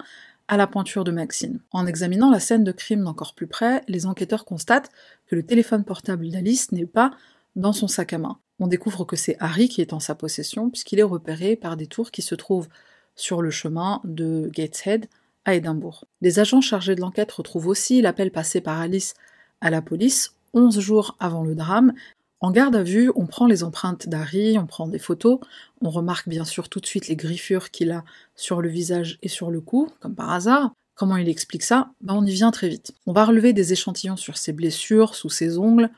à 0.53 0.59
la 0.59 0.67
pointure 0.67 1.03
de 1.03 1.11
Maxine. 1.11 1.61
En 1.71 1.87
examinant 1.87 2.31
la 2.31 2.39
scène 2.39 2.63
de 2.63 2.73
crime 2.73 3.03
d'encore 3.05 3.35
plus 3.35 3.47
près, 3.47 3.81
les 3.89 4.05
enquêteurs 4.05 4.45
constatent 4.45 4.91
que 5.27 5.35
le 5.35 5.47
téléphone 5.47 5.83
portable 5.83 6.29
d'Alice 6.29 6.73
n'est 6.73 6.85
pas 6.85 7.11
dans 7.57 7.73
son 7.73 7.89
sac 7.89 8.13
à 8.13 8.19
main. 8.19 8.39
On 8.61 8.67
découvre 8.67 9.07
que 9.07 9.17
c'est 9.17 9.39
Harry 9.41 9.71
qui 9.71 9.81
est 9.81 9.95
en 9.95 9.99
sa 9.99 10.15
possession 10.15 10.69
puisqu'il 10.69 10.99
est 10.99 11.05
repéré 11.05 11.57
par 11.57 11.79
des 11.79 11.87
tours 11.87 12.11
qui 12.11 12.21
se 12.21 12.35
trouvent 12.35 12.69
sur 13.17 13.41
le 13.41 13.49
chemin 13.49 14.03
de 14.05 14.51
Gateshead 14.53 15.07
à 15.47 15.55
Édimbourg. 15.55 16.05
Les 16.21 16.39
agents 16.39 16.61
chargés 16.61 16.97
de 16.97 17.01
l'enquête 17.01 17.33
retrouvent 17.33 17.69
aussi 17.69 18.03
l'appel 18.03 18.31
passé 18.31 18.61
par 18.61 18.79
Alice 18.79 19.15
à 19.63 19.71
la 19.71 19.81
police 19.81 20.35
11 20.53 20.81
jours 20.81 21.17
avant 21.19 21.45
le 21.45 21.55
drame 21.55 21.95
en 22.43 22.51
garde 22.51 22.77
à 22.77 22.83
vue, 22.83 23.11
on 23.15 23.27
prend 23.27 23.47
les 23.47 23.63
empreintes 23.63 24.09
d'Harry, 24.09 24.59
on 24.59 24.67
prend 24.67 24.89
des 24.89 24.99
photos, 24.99 25.39
on 25.81 25.91
remarque 25.91 26.29
bien 26.29 26.45
sûr 26.45 26.69
tout 26.69 26.81
de 26.81 26.87
suite 26.87 27.09
les 27.09 27.17
griffures 27.17 27.71
qu'il 27.71 27.93
a 27.93 28.05
sur 28.35 28.61
le 28.61 28.69
visage 28.69 29.19
et 29.23 29.29
sur 29.29 29.51
le 29.51 29.61
cou, 29.61 29.89
comme 30.01 30.17
par 30.17 30.31
hasard. 30.31 30.73
Comment 30.97 31.17
il 31.17 31.29
explique 31.29 31.63
ça? 31.63 31.91
Ben, 32.01 32.15
On 32.15 32.27
y 32.27 32.33
vient 32.33 32.51
très 32.51 32.69
vite. 32.69 32.93
On 33.07 33.13
va 33.13 33.25
relever 33.25 33.53
des 33.53 33.73
échantillons 33.73 34.17
sur 34.17 34.37
ses 34.37 34.53
blessures, 34.53 35.15
sous 35.15 35.31
ses 35.31 35.57
ongles, 35.57 35.89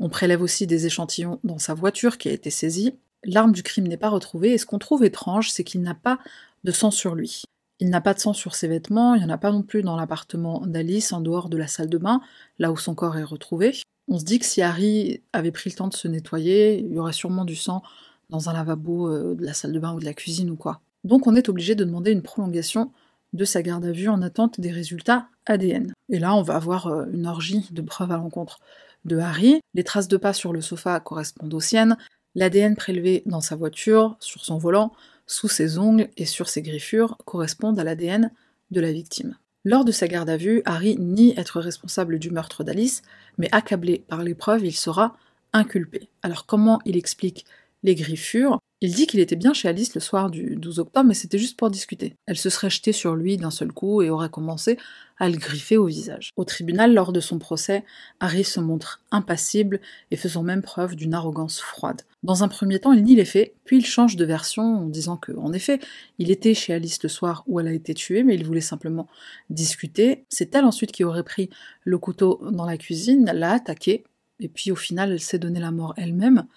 on 0.00 0.08
prélève 0.08 0.42
aussi 0.42 0.66
des 0.66 0.86
échantillons 0.86 1.38
dans 1.44 1.60
sa 1.60 1.74
voiture 1.74 2.18
qui 2.18 2.28
a 2.28 2.32
été 2.32 2.50
saisie. 2.50 2.96
L'arme 3.22 3.52
du 3.52 3.62
crime 3.62 3.86
n'est 3.86 3.96
pas 3.96 4.08
retrouvée, 4.08 4.52
et 4.52 4.58
ce 4.58 4.66
qu'on 4.66 4.80
trouve 4.80 5.04
étrange, 5.04 5.50
c'est 5.50 5.62
qu'il 5.62 5.82
n'a 5.82 5.94
pas 5.94 6.18
de 6.64 6.72
sang 6.72 6.90
sur 6.90 7.14
lui. 7.14 7.44
Il 7.78 7.90
n'a 7.90 8.00
pas 8.00 8.12
de 8.12 8.18
sang 8.18 8.32
sur 8.32 8.56
ses 8.56 8.66
vêtements, 8.66 9.14
il 9.14 9.20
n'y 9.20 9.26
en 9.26 9.34
a 9.34 9.38
pas 9.38 9.52
non 9.52 9.62
plus 9.62 9.82
dans 9.82 9.94
l'appartement 9.94 10.66
d'Alice 10.66 11.12
en 11.12 11.20
dehors 11.20 11.48
de 11.48 11.56
la 11.56 11.68
salle 11.68 11.88
de 11.88 11.98
bain, 11.98 12.20
là 12.58 12.72
où 12.72 12.76
son 12.76 12.96
corps 12.96 13.16
est 13.16 13.22
retrouvé. 13.22 13.74
On 14.08 14.18
se 14.18 14.24
dit 14.24 14.38
que 14.38 14.44
si 14.44 14.62
Harry 14.62 15.22
avait 15.32 15.52
pris 15.52 15.70
le 15.70 15.76
temps 15.76 15.88
de 15.88 15.94
se 15.94 16.08
nettoyer, 16.08 16.78
il 16.78 16.92
y 16.92 16.98
aurait 16.98 17.12
sûrement 17.12 17.44
du 17.44 17.56
sang 17.56 17.82
dans 18.30 18.48
un 18.48 18.52
lavabo 18.52 19.08
euh, 19.08 19.34
de 19.34 19.44
la 19.44 19.54
salle 19.54 19.72
de 19.72 19.78
bain 19.78 19.94
ou 19.94 20.00
de 20.00 20.04
la 20.04 20.14
cuisine 20.14 20.50
ou 20.50 20.56
quoi. 20.56 20.80
Donc 21.04 21.26
on 21.26 21.36
est 21.36 21.48
obligé 21.48 21.74
de 21.74 21.84
demander 21.84 22.12
une 22.12 22.22
prolongation 22.22 22.92
de 23.32 23.44
sa 23.44 23.62
garde 23.62 23.84
à 23.84 23.92
vue 23.92 24.08
en 24.08 24.22
attente 24.22 24.60
des 24.60 24.70
résultats 24.70 25.28
ADN. 25.46 25.94
Et 26.10 26.18
là, 26.18 26.34
on 26.34 26.42
va 26.42 26.56
avoir 26.56 26.86
euh, 26.86 27.06
une 27.12 27.26
orgie 27.26 27.68
de 27.70 27.82
preuves 27.82 28.12
à 28.12 28.16
l'encontre 28.16 28.60
de 29.04 29.18
Harry. 29.18 29.60
Les 29.74 29.84
traces 29.84 30.08
de 30.08 30.16
pas 30.16 30.32
sur 30.32 30.52
le 30.52 30.60
sofa 30.60 31.00
correspondent 31.00 31.54
aux 31.54 31.60
siennes. 31.60 31.96
L'ADN 32.34 32.76
prélevé 32.76 33.22
dans 33.26 33.40
sa 33.40 33.56
voiture, 33.56 34.16
sur 34.20 34.44
son 34.44 34.58
volant, 34.58 34.92
sous 35.26 35.48
ses 35.48 35.78
ongles 35.78 36.08
et 36.16 36.26
sur 36.26 36.48
ses 36.48 36.62
griffures 36.62 37.16
correspondent 37.24 37.78
à 37.78 37.84
l'ADN 37.84 38.30
de 38.70 38.80
la 38.80 38.92
victime. 38.92 39.36
Lors 39.64 39.84
de 39.84 39.92
sa 39.92 40.08
garde 40.08 40.28
à 40.28 40.36
vue, 40.36 40.60
Harry 40.64 40.96
nie 40.98 41.34
être 41.38 41.60
responsable 41.60 42.18
du 42.18 42.30
meurtre 42.30 42.64
d'Alice, 42.64 43.02
mais 43.38 43.48
accablé 43.52 44.04
par 44.08 44.22
l'épreuve, 44.24 44.64
il 44.64 44.74
sera 44.74 45.16
inculpé. 45.52 46.08
Alors 46.22 46.46
comment 46.46 46.80
il 46.84 46.96
explique 46.96 47.44
les 47.84 47.94
griffures? 47.94 48.58
Il 48.84 48.92
dit 48.92 49.06
qu'il 49.06 49.20
était 49.20 49.36
bien 49.36 49.52
chez 49.52 49.68
Alice 49.68 49.94
le 49.94 50.00
soir 50.00 50.28
du 50.28 50.56
12 50.56 50.80
octobre, 50.80 51.06
mais 51.06 51.14
c'était 51.14 51.38
juste 51.38 51.56
pour 51.56 51.70
discuter. 51.70 52.16
Elle 52.26 52.36
se 52.36 52.50
serait 52.50 52.68
jetée 52.68 52.90
sur 52.90 53.14
lui 53.14 53.36
d'un 53.36 53.52
seul 53.52 53.70
coup 53.70 54.02
et 54.02 54.10
aurait 54.10 54.28
commencé 54.28 54.76
à 55.18 55.28
le 55.28 55.36
griffer 55.36 55.76
au 55.76 55.86
visage. 55.86 56.30
Au 56.34 56.42
tribunal, 56.42 56.92
lors 56.92 57.12
de 57.12 57.20
son 57.20 57.38
procès, 57.38 57.84
Harry 58.18 58.42
se 58.42 58.58
montre 58.58 59.00
impassible 59.12 59.80
et 60.10 60.16
faisant 60.16 60.42
même 60.42 60.62
preuve 60.62 60.96
d'une 60.96 61.14
arrogance 61.14 61.60
froide. 61.60 62.02
Dans 62.24 62.42
un 62.42 62.48
premier 62.48 62.80
temps, 62.80 62.92
il 62.92 63.04
nie 63.04 63.14
les 63.14 63.24
faits, 63.24 63.54
puis 63.64 63.78
il 63.78 63.86
change 63.86 64.16
de 64.16 64.24
version 64.24 64.64
en 64.64 64.86
disant 64.86 65.16
que, 65.16 65.30
en 65.30 65.52
effet, 65.52 65.78
il 66.18 66.32
était 66.32 66.52
chez 66.52 66.74
Alice 66.74 67.00
le 67.04 67.08
soir 67.08 67.44
où 67.46 67.60
elle 67.60 67.68
a 67.68 67.72
été 67.72 67.94
tuée, 67.94 68.24
mais 68.24 68.34
il 68.34 68.44
voulait 68.44 68.60
simplement 68.60 69.06
discuter. 69.48 70.24
C'est 70.28 70.56
elle 70.56 70.64
ensuite 70.64 70.90
qui 70.90 71.04
aurait 71.04 71.22
pris 71.22 71.50
le 71.84 71.98
couteau 71.98 72.40
dans 72.50 72.66
la 72.66 72.76
cuisine, 72.76 73.30
l'a 73.32 73.52
attaqué, 73.52 74.02
et 74.40 74.48
puis 74.48 74.72
au 74.72 74.76
final, 74.76 75.12
elle 75.12 75.20
s'est 75.20 75.38
donné 75.38 75.60
la 75.60 75.70
mort 75.70 75.94
elle-même 75.96 76.48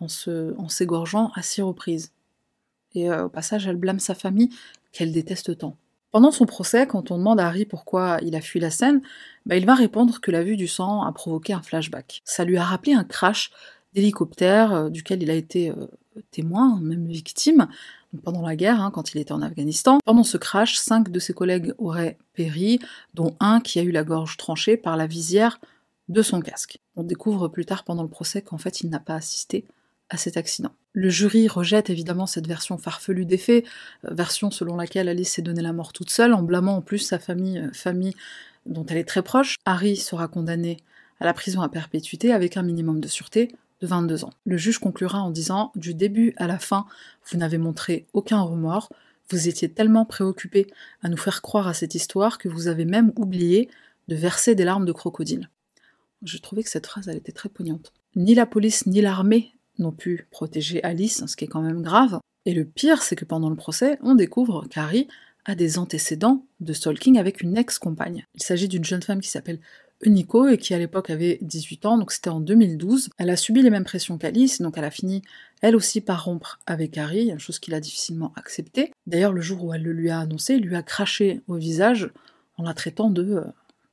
en 0.00 0.68
s'égorgeant 0.68 1.30
à 1.34 1.42
six 1.42 1.62
reprises. 1.62 2.12
Et 2.94 3.10
euh, 3.10 3.26
au 3.26 3.28
passage, 3.28 3.66
elle 3.66 3.76
blâme 3.76 4.00
sa 4.00 4.14
famille 4.14 4.50
qu'elle 4.92 5.12
déteste 5.12 5.58
tant. 5.58 5.76
Pendant 6.10 6.30
son 6.30 6.46
procès, 6.46 6.86
quand 6.86 7.10
on 7.10 7.18
demande 7.18 7.38
à 7.38 7.46
Harry 7.46 7.66
pourquoi 7.66 8.18
il 8.22 8.34
a 8.34 8.40
fui 8.40 8.60
la 8.60 8.70
scène, 8.70 9.02
bah, 9.44 9.56
il 9.56 9.66
va 9.66 9.74
répondre 9.74 10.20
que 10.20 10.30
la 10.30 10.42
vue 10.42 10.56
du 10.56 10.66
sang 10.66 11.02
a 11.02 11.12
provoqué 11.12 11.52
un 11.52 11.60
flashback. 11.60 12.22
Ça 12.24 12.44
lui 12.44 12.56
a 12.56 12.64
rappelé 12.64 12.94
un 12.94 13.04
crash 13.04 13.50
d'hélicoptère 13.92 14.72
euh, 14.72 14.88
duquel 14.88 15.22
il 15.22 15.30
a 15.30 15.34
été 15.34 15.70
euh, 15.70 15.86
témoin, 16.30 16.80
même 16.80 17.06
victime, 17.06 17.68
pendant 18.22 18.40
la 18.40 18.56
guerre, 18.56 18.80
hein, 18.80 18.90
quand 18.90 19.12
il 19.12 19.18
était 19.18 19.32
en 19.32 19.42
Afghanistan. 19.42 19.98
Pendant 20.04 20.24
ce 20.24 20.38
crash, 20.38 20.78
cinq 20.78 21.10
de 21.10 21.18
ses 21.18 21.34
collègues 21.34 21.74
auraient 21.76 22.16
péri, 22.32 22.80
dont 23.12 23.36
un 23.38 23.60
qui 23.60 23.78
a 23.78 23.82
eu 23.82 23.90
la 23.90 24.02
gorge 24.02 24.38
tranchée 24.38 24.78
par 24.78 24.96
la 24.96 25.06
visière 25.06 25.60
de 26.08 26.22
son 26.22 26.40
casque. 26.40 26.78
On 26.96 27.02
découvre 27.02 27.48
plus 27.48 27.66
tard 27.66 27.84
pendant 27.84 28.02
le 28.02 28.08
procès 28.08 28.40
qu'en 28.40 28.56
fait 28.56 28.80
il 28.80 28.88
n'a 28.88 28.98
pas 28.98 29.14
assisté 29.14 29.66
cet 30.16 30.36
accident. 30.36 30.72
Le 30.92 31.10
jury 31.10 31.48
rejette 31.48 31.90
évidemment 31.90 32.26
cette 32.26 32.46
version 32.46 32.78
farfelue 32.78 33.26
des 33.26 33.38
faits, 33.38 33.64
euh, 34.04 34.14
version 34.14 34.50
selon 34.50 34.76
laquelle 34.76 35.08
Alice 35.08 35.32
s'est 35.34 35.42
donné 35.42 35.62
la 35.62 35.72
mort 35.72 35.92
toute 35.92 36.10
seule, 36.10 36.32
en 36.32 36.42
blâmant 36.42 36.76
en 36.76 36.82
plus 36.82 36.98
sa 36.98 37.18
famille, 37.18 37.68
famille 37.72 38.14
dont 38.66 38.86
elle 38.86 38.98
est 38.98 39.08
très 39.08 39.22
proche. 39.22 39.56
Harry 39.64 39.96
sera 39.96 40.28
condamné 40.28 40.78
à 41.20 41.24
la 41.24 41.34
prison 41.34 41.60
à 41.62 41.68
perpétuité 41.68 42.32
avec 42.32 42.56
un 42.56 42.62
minimum 42.62 43.00
de 43.00 43.08
sûreté 43.08 43.54
de 43.80 43.86
22 43.86 44.24
ans. 44.24 44.32
Le 44.44 44.56
juge 44.56 44.78
conclura 44.78 45.20
en 45.20 45.30
disant 45.30 45.72
Du 45.76 45.94
début 45.94 46.34
à 46.36 46.46
la 46.46 46.58
fin, 46.58 46.86
vous 47.30 47.38
n'avez 47.38 47.58
montré 47.58 48.06
aucun 48.12 48.40
remords, 48.40 48.88
Vous 49.30 49.48
étiez 49.48 49.68
tellement 49.68 50.04
préoccupé 50.04 50.66
à 51.02 51.08
nous 51.08 51.16
faire 51.16 51.42
croire 51.42 51.68
à 51.68 51.74
cette 51.74 51.94
histoire 51.94 52.38
que 52.38 52.48
vous 52.48 52.68
avez 52.68 52.84
même 52.84 53.12
oublié 53.16 53.68
de 54.08 54.16
verser 54.16 54.54
des 54.54 54.64
larmes 54.64 54.86
de 54.86 54.92
crocodile. 54.92 55.50
Je 56.22 56.38
trouvais 56.38 56.62
que 56.62 56.70
cette 56.70 56.86
phrase, 56.86 57.08
était 57.08 57.32
très 57.32 57.48
poignante. 57.48 57.92
Ni 58.16 58.34
la 58.34 58.46
police 58.46 58.86
ni 58.86 59.00
l'armée 59.00 59.52
n'ont 59.78 59.92
pu 59.92 60.26
protéger 60.30 60.82
Alice, 60.82 61.24
ce 61.26 61.36
qui 61.36 61.44
est 61.44 61.48
quand 61.48 61.62
même 61.62 61.82
grave. 61.82 62.18
Et 62.44 62.54
le 62.54 62.64
pire, 62.64 63.02
c'est 63.02 63.16
que 63.16 63.24
pendant 63.24 63.50
le 63.50 63.56
procès, 63.56 63.98
on 64.02 64.14
découvre 64.14 64.66
qu'Harry 64.68 65.08
a 65.44 65.54
des 65.54 65.78
antécédents 65.78 66.44
de 66.60 66.72
stalking 66.72 67.18
avec 67.18 67.40
une 67.40 67.56
ex-compagne. 67.56 68.24
Il 68.34 68.42
s'agit 68.42 68.68
d'une 68.68 68.84
jeune 68.84 69.02
femme 69.02 69.20
qui 69.20 69.28
s'appelle 69.28 69.60
Eunico 70.04 70.46
et 70.48 70.58
qui 70.58 70.74
à 70.74 70.78
l'époque 70.78 71.10
avait 71.10 71.38
18 71.42 71.86
ans, 71.86 71.98
donc 71.98 72.12
c'était 72.12 72.30
en 72.30 72.40
2012. 72.40 73.10
Elle 73.18 73.30
a 73.30 73.36
subi 73.36 73.62
les 73.62 73.70
mêmes 73.70 73.84
pressions 73.84 74.18
qu'Alice, 74.18 74.60
donc 74.60 74.78
elle 74.78 74.84
a 74.84 74.90
fini 74.90 75.22
elle 75.60 75.74
aussi 75.74 76.00
par 76.00 76.24
rompre 76.24 76.60
avec 76.66 76.96
Harry, 76.98 77.32
chose 77.38 77.58
qu'il 77.58 77.74
a 77.74 77.80
difficilement 77.80 78.32
acceptée. 78.36 78.92
D'ailleurs, 79.06 79.32
le 79.32 79.40
jour 79.40 79.64
où 79.64 79.74
elle 79.74 79.82
le 79.82 79.92
lui 79.92 80.10
a 80.10 80.20
annoncé, 80.20 80.54
il 80.54 80.64
lui 80.64 80.76
a 80.76 80.82
craché 80.82 81.40
au 81.48 81.56
visage 81.56 82.10
en 82.56 82.62
la 82.62 82.74
traitant 82.74 83.10
de 83.10 83.24
euh, 83.24 83.44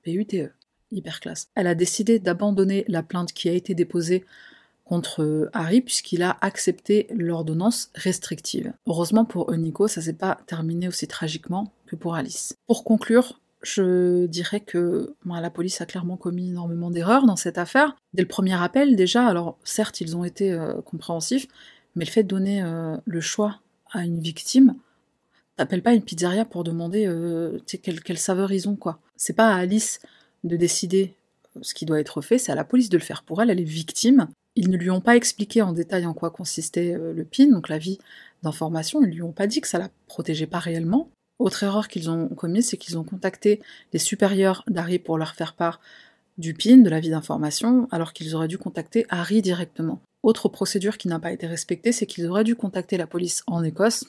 PUTE. 0.03 0.51
Hyper 0.91 1.19
classe. 1.19 1.49
Elle 1.55 1.67
a 1.67 1.75
décidé 1.75 2.19
d'abandonner 2.19 2.85
la 2.87 3.01
plainte 3.01 3.33
qui 3.33 3.49
a 3.49 3.53
été 3.53 3.73
déposée 3.73 4.23
contre 4.85 5.23
euh, 5.23 5.49
Harry 5.53 5.81
puisqu'il 5.81 6.23
a 6.23 6.37
accepté 6.41 7.07
l'ordonnance 7.13 7.89
restrictive. 7.95 8.73
Heureusement 8.87 9.25
pour 9.25 9.51
Eunico, 9.51 9.87
ça 9.87 10.01
s'est 10.01 10.13
pas 10.13 10.39
terminé 10.47 10.87
aussi 10.87 11.07
tragiquement 11.07 11.73
que 11.87 11.95
pour 11.95 12.15
Alice. 12.15 12.55
Pour 12.67 12.83
conclure, 12.83 13.39
je 13.65 14.27
dirais 14.27 14.59
que 14.59 15.15
la 15.25 15.49
police 15.49 15.81
a 15.81 15.85
clairement 15.85 16.17
commis 16.17 16.49
énormément 16.49 16.91
d'erreurs 16.91 17.25
dans 17.25 17.35
cette 17.35 17.57
affaire. 17.57 17.95
Dès 18.13 18.21
le 18.21 18.27
premier 18.27 18.53
appel, 18.53 18.95
déjà, 18.95 19.25
alors 19.25 19.57
certes, 19.63 20.01
ils 20.01 20.15
ont 20.15 20.23
été 20.23 20.51
euh, 20.51 20.81
compréhensifs, 20.81 21.47
mais 21.95 22.05
le 22.05 22.11
fait 22.11 22.23
de 22.23 22.27
donner 22.27 22.61
euh, 22.61 22.95
le 23.05 23.21
choix 23.21 23.59
à 23.91 24.03
une 24.03 24.19
victime, 24.19 24.75
t'appelles 25.57 25.81
pas 25.81 25.93
une 25.93 26.03
pizzeria 26.03 26.45
pour 26.45 26.63
demander 26.63 27.07
euh, 27.07 27.57
quelle, 27.81 28.01
quelle, 28.01 28.17
saveur 28.17 28.51
ils 28.51 28.69
ont, 28.69 28.75
quoi. 28.75 28.99
C'est 29.15 29.35
pas 29.35 29.47
à 29.47 29.55
Alice 29.55 29.99
de 30.43 30.57
décider 30.57 31.15
ce 31.61 31.73
qui 31.73 31.85
doit 31.85 31.99
être 31.99 32.21
fait, 32.21 32.37
c'est 32.37 32.51
à 32.51 32.55
la 32.55 32.65
police 32.65 32.89
de 32.89 32.97
le 32.97 33.03
faire 33.03 33.23
pour 33.23 33.41
elle, 33.41 33.49
elle 33.49 33.61
est 33.61 33.63
victime. 33.63 34.27
Ils 34.55 34.69
ne 34.69 34.77
lui 34.77 34.89
ont 34.89 35.01
pas 35.01 35.15
expliqué 35.15 35.61
en 35.61 35.73
détail 35.73 36.05
en 36.05 36.13
quoi 36.13 36.29
consistait 36.29 36.97
le 36.97 37.25
PIN, 37.25 37.47
donc 37.47 37.69
la 37.69 37.77
vie 37.77 37.99
d'information, 38.43 39.01
ils 39.03 39.09
lui 39.09 39.21
ont 39.21 39.31
pas 39.31 39.47
dit 39.47 39.59
que 39.59 39.67
ça 39.67 39.79
la 39.79 39.89
protégeait 40.07 40.47
pas 40.47 40.59
réellement. 40.59 41.09
Autre 41.39 41.63
erreur 41.63 41.89
qu'ils 41.89 42.09
ont 42.09 42.29
commise, 42.29 42.69
c'est 42.69 42.77
qu'ils 42.77 42.97
ont 42.97 43.03
contacté 43.03 43.61
les 43.91 43.99
supérieurs 43.99 44.63
d'Harry 44.67 44.99
pour 44.99 45.17
leur 45.17 45.35
faire 45.35 45.53
part 45.53 45.81
du 46.37 46.53
PIN, 46.53 46.77
de 46.77 46.89
l'avis 46.89 47.09
d'information, 47.09 47.87
alors 47.91 48.13
qu'ils 48.13 48.35
auraient 48.35 48.47
dû 48.47 48.57
contacter 48.57 49.05
Harry 49.09 49.41
directement. 49.41 50.01
Autre 50.23 50.49
procédure 50.49 50.97
qui 50.97 51.07
n'a 51.07 51.19
pas 51.19 51.31
été 51.31 51.47
respectée, 51.47 51.91
c'est 51.91 52.05
qu'ils 52.05 52.27
auraient 52.27 52.43
dû 52.43 52.55
contacter 52.55 52.97
la 52.97 53.07
police 53.07 53.43
en 53.47 53.63
Écosse. 53.63 54.05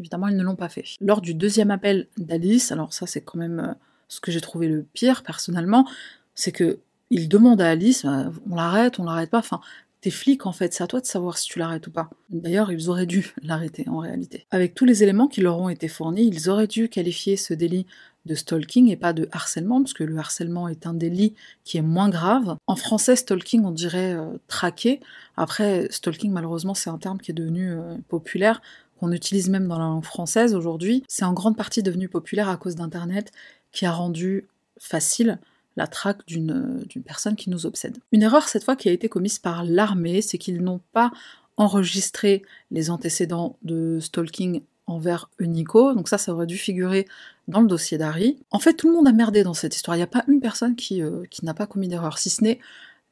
Évidemment, 0.00 0.28
ils 0.28 0.36
ne 0.36 0.42
l'ont 0.42 0.56
pas 0.56 0.68
fait. 0.68 0.84
Lors 1.00 1.20
du 1.20 1.34
deuxième 1.34 1.70
appel 1.70 2.08
d'Alice, 2.16 2.72
alors 2.72 2.92
ça 2.92 3.06
c'est 3.06 3.20
quand 3.20 3.38
même 3.38 3.60
euh, 3.60 3.74
ce 4.08 4.20
que 4.20 4.32
j'ai 4.32 4.40
trouvé 4.40 4.68
le 4.68 4.82
pire 4.82 5.22
personnellement, 5.22 5.86
c'est 6.34 6.52
que 6.52 6.78
il 7.12 7.28
demande 7.28 7.60
à 7.60 7.70
Alice, 7.70 8.04
euh, 8.04 8.24
on 8.50 8.56
l'arrête, 8.56 8.98
on 8.98 9.04
l'arrête 9.04 9.30
pas, 9.30 9.38
enfin, 9.38 9.60
T'es 10.02 10.10
flic 10.10 10.46
en 10.46 10.52
fait, 10.52 10.74
c'est 10.74 10.82
à 10.82 10.88
toi 10.88 11.00
de 11.00 11.06
savoir 11.06 11.38
si 11.38 11.48
tu 11.48 11.60
l'arrêtes 11.60 11.86
ou 11.86 11.92
pas. 11.92 12.10
D'ailleurs, 12.28 12.72
ils 12.72 12.90
auraient 12.90 13.06
dû 13.06 13.32
l'arrêter 13.42 13.88
en 13.88 13.98
réalité. 13.98 14.46
Avec 14.50 14.74
tous 14.74 14.84
les 14.84 15.04
éléments 15.04 15.28
qui 15.28 15.40
leur 15.40 15.60
ont 15.60 15.68
été 15.68 15.86
fournis, 15.86 16.26
ils 16.26 16.50
auraient 16.50 16.66
dû 16.66 16.88
qualifier 16.88 17.36
ce 17.36 17.54
délit 17.54 17.86
de 18.26 18.34
stalking 18.34 18.90
et 18.90 18.96
pas 18.96 19.12
de 19.12 19.28
harcèlement, 19.30 19.80
parce 19.80 19.94
que 19.94 20.02
le 20.02 20.18
harcèlement 20.18 20.66
est 20.66 20.88
un 20.88 20.94
délit 20.94 21.34
qui 21.62 21.78
est 21.78 21.82
moins 21.82 22.08
grave. 22.08 22.56
En 22.66 22.74
français, 22.74 23.14
stalking, 23.14 23.64
on 23.64 23.70
dirait 23.70 24.14
euh, 24.14 24.26
traquer. 24.48 24.98
Après, 25.36 25.86
stalking, 25.90 26.32
malheureusement, 26.32 26.74
c'est 26.74 26.90
un 26.90 26.98
terme 26.98 27.18
qui 27.18 27.30
est 27.30 27.34
devenu 27.34 27.70
euh, 27.70 27.94
populaire, 28.08 28.60
qu'on 28.98 29.12
utilise 29.12 29.48
même 29.50 29.68
dans 29.68 29.78
la 29.78 29.84
langue 29.84 30.04
française 30.04 30.56
aujourd'hui. 30.56 31.04
C'est 31.06 31.24
en 31.24 31.32
grande 31.32 31.56
partie 31.56 31.84
devenu 31.84 32.08
populaire 32.08 32.48
à 32.48 32.56
cause 32.56 32.74
d'Internet, 32.74 33.30
qui 33.70 33.86
a 33.86 33.92
rendu 33.92 34.48
facile 34.80 35.38
la 35.76 35.86
traque 35.86 36.26
d'une 36.26 36.84
personne 37.04 37.36
qui 37.36 37.50
nous 37.50 37.66
obsède. 37.66 37.98
Une 38.12 38.22
erreur 38.22 38.48
cette 38.48 38.64
fois 38.64 38.76
qui 38.76 38.88
a 38.88 38.92
été 38.92 39.08
commise 39.08 39.38
par 39.38 39.64
l'armée, 39.64 40.22
c'est 40.22 40.38
qu'ils 40.38 40.62
n'ont 40.62 40.80
pas 40.92 41.10
enregistré 41.56 42.42
les 42.70 42.90
antécédents 42.90 43.56
de 43.62 43.98
stalking 44.00 44.62
envers 44.86 45.30
Unico, 45.38 45.94
donc 45.94 46.08
ça, 46.08 46.18
ça 46.18 46.32
aurait 46.32 46.46
dû 46.46 46.58
figurer 46.58 47.06
dans 47.48 47.60
le 47.60 47.66
dossier 47.66 47.98
d'Harry. 47.98 48.38
En 48.50 48.58
fait, 48.58 48.74
tout 48.74 48.88
le 48.88 48.94
monde 48.94 49.06
a 49.06 49.12
merdé 49.12 49.42
dans 49.42 49.54
cette 49.54 49.74
histoire, 49.74 49.96
il 49.96 50.00
n'y 50.00 50.04
a 50.04 50.08
pas 50.08 50.24
une 50.28 50.40
personne 50.40 50.76
qui, 50.76 51.02
euh, 51.02 51.22
qui 51.30 51.44
n'a 51.44 51.54
pas 51.54 51.66
commis 51.66 51.88
d'erreur, 51.88 52.18
si 52.18 52.30
ce 52.30 52.42
n'est 52.42 52.58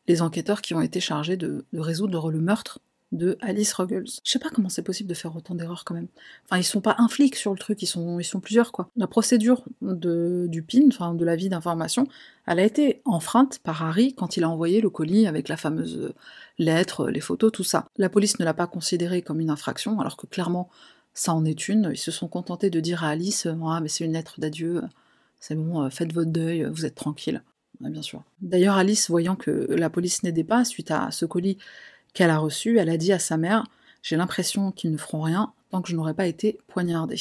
les 0.09 0.23
enquêteurs 0.23 0.63
qui 0.63 0.75
ont 0.75 0.81
été 0.81 1.01
chargés 1.01 1.37
de 1.37 1.65
résoudre 1.73 2.31
le 2.31 2.41
meurtre 2.41 2.81
de 3.13 3.37
Alice 3.41 3.73
Ruggles. 3.73 4.07
Je 4.25 4.31
sais 4.31 4.39
pas 4.39 4.51
comment 4.51 4.69
c'est 4.69 4.83
possible 4.83 5.09
de 5.09 5.15
faire 5.15 5.35
autant 5.35 5.55
d'erreurs 5.55 5.85
quand 5.85 5.95
même. 5.95 6.07
Enfin, 6.45 6.59
ils 6.59 6.65
sont 6.65 6.81
pas 6.81 6.95
un 6.99 7.09
flic 7.09 7.35
sur 7.35 7.53
le 7.53 7.59
truc, 7.59 7.83
ils 7.83 7.87
sont, 7.87 8.21
ils 8.21 8.25
sont 8.25 8.41
plusieurs 8.41 8.71
quoi. 8.73 8.89
La 8.97 9.07
procédure 9.07 9.65
de, 9.83 10.47
du 10.49 10.63
PIN, 10.63 10.87
enfin 10.89 11.15
de 11.15 11.25
l'avis 11.25 11.49
d'information, 11.49 12.07
elle 12.47 12.61
a 12.61 12.65
été 12.65 13.03
enfreinte 13.05 13.59
par 13.59 13.83
Harry 13.83 14.15
quand 14.15 14.37
il 14.37 14.45
a 14.45 14.49
envoyé 14.49 14.81
le 14.81 14.91
colis 14.91 15.27
avec 15.27 15.49
la 15.49 15.57
fameuse 15.57 16.15
lettre, 16.59 17.09
les 17.09 17.21
photos, 17.21 17.51
tout 17.51 17.65
ça. 17.65 17.87
La 17.97 18.09
police 18.09 18.39
ne 18.39 18.45
l'a 18.45 18.55
pas 18.55 18.67
considéré 18.67 19.23
comme 19.23 19.41
une 19.41 19.51
infraction, 19.51 19.99
alors 20.01 20.17
que 20.17 20.27
clairement 20.27 20.71
ça 21.13 21.35
en 21.35 21.45
est 21.45 21.69
une. 21.69 21.91
Ils 21.93 21.99
se 21.99 22.13
sont 22.13 22.29
contentés 22.29 22.71
de 22.71 22.81
dire 22.81 23.03
à 23.03 23.09
Alice 23.09 23.49
Ah, 23.67 23.81
mais 23.81 23.89
c'est 23.89 24.05
une 24.05 24.13
lettre 24.13 24.39
d'adieu, 24.39 24.83
c'est 25.41 25.57
bon, 25.57 25.83
euh, 25.83 25.91
faites 25.91 26.13
votre 26.13 26.31
deuil, 26.31 26.65
vous 26.71 26.87
êtes 26.87 26.95
tranquille. 26.95 27.43
bien 27.81 28.03
sûr. 28.03 28.23
D'ailleurs, 28.41 28.77
Alice, 28.77 29.11
voyant 29.11 29.35
que 29.35 29.67
la 29.71 29.91
police 29.91 30.23
n'aidait 30.23 30.45
pas 30.45 30.65
suite 30.65 30.93
à 30.93 31.11
ce 31.11 31.27
colis 31.27 31.59
qu'elle 32.13 32.31
a 32.31 32.39
reçu, 32.39 32.79
elle 32.79 32.91
a 32.91 32.97
dit 32.97 33.13
à 33.13 33.19
sa 33.19 33.37
mère 33.37 33.67
J'ai 34.03 34.17
l'impression 34.17 34.73
qu'ils 34.73 34.93
ne 34.93 34.97
feront 34.97 35.23
rien 35.23 35.53
tant 35.71 35.83
que 35.83 35.89
je 35.89 35.97
n'aurai 35.97 36.15
pas 36.15 36.27
été 36.27 36.59
poignardée. 36.67 37.21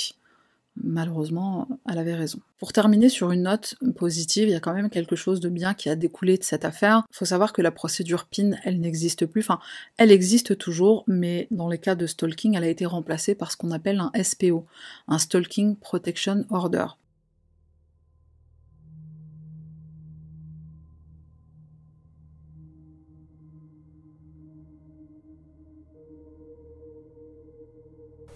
Malheureusement, 0.81 1.67
elle 1.89 1.97
avait 1.97 2.15
raison. 2.15 2.39
Pour 2.57 2.71
terminer 2.71 3.09
sur 3.09 3.31
une 3.31 3.43
note 3.43 3.75
positive, 3.97 4.47
il 4.47 4.51
y 4.51 4.55
a 4.55 4.61
quand 4.61 4.73
même 4.73 4.89
quelque 4.89 5.15
chose 5.15 5.41
de 5.41 5.49
bien 5.49 5.73
qui 5.73 5.89
a 5.89 5.95
découlé 5.95 6.37
de 6.37 6.43
cette 6.43 6.63
affaire. 6.63 7.03
Il 7.11 7.17
faut 7.17 7.25
savoir 7.25 7.51
que 7.51 7.61
la 7.61 7.71
procédure 7.71 8.25
PIN, 8.25 8.51
elle 8.63 8.79
n'existe 8.79 9.25
plus. 9.25 9.41
Enfin, 9.41 9.59
elle 9.97 10.11
existe 10.11 10.57
toujours, 10.57 11.03
mais 11.05 11.47
dans 11.51 11.67
les 11.67 11.79
cas 11.79 11.95
de 11.95 12.07
stalking, 12.07 12.55
elle 12.55 12.63
a 12.63 12.69
été 12.69 12.85
remplacée 12.85 13.35
par 13.35 13.51
ce 13.51 13.57
qu'on 13.57 13.71
appelle 13.71 13.99
un 13.99 14.11
SPO, 14.23 14.65
un 15.07 15.17
Stalking 15.17 15.75
Protection 15.75 16.45
Order. 16.49 16.87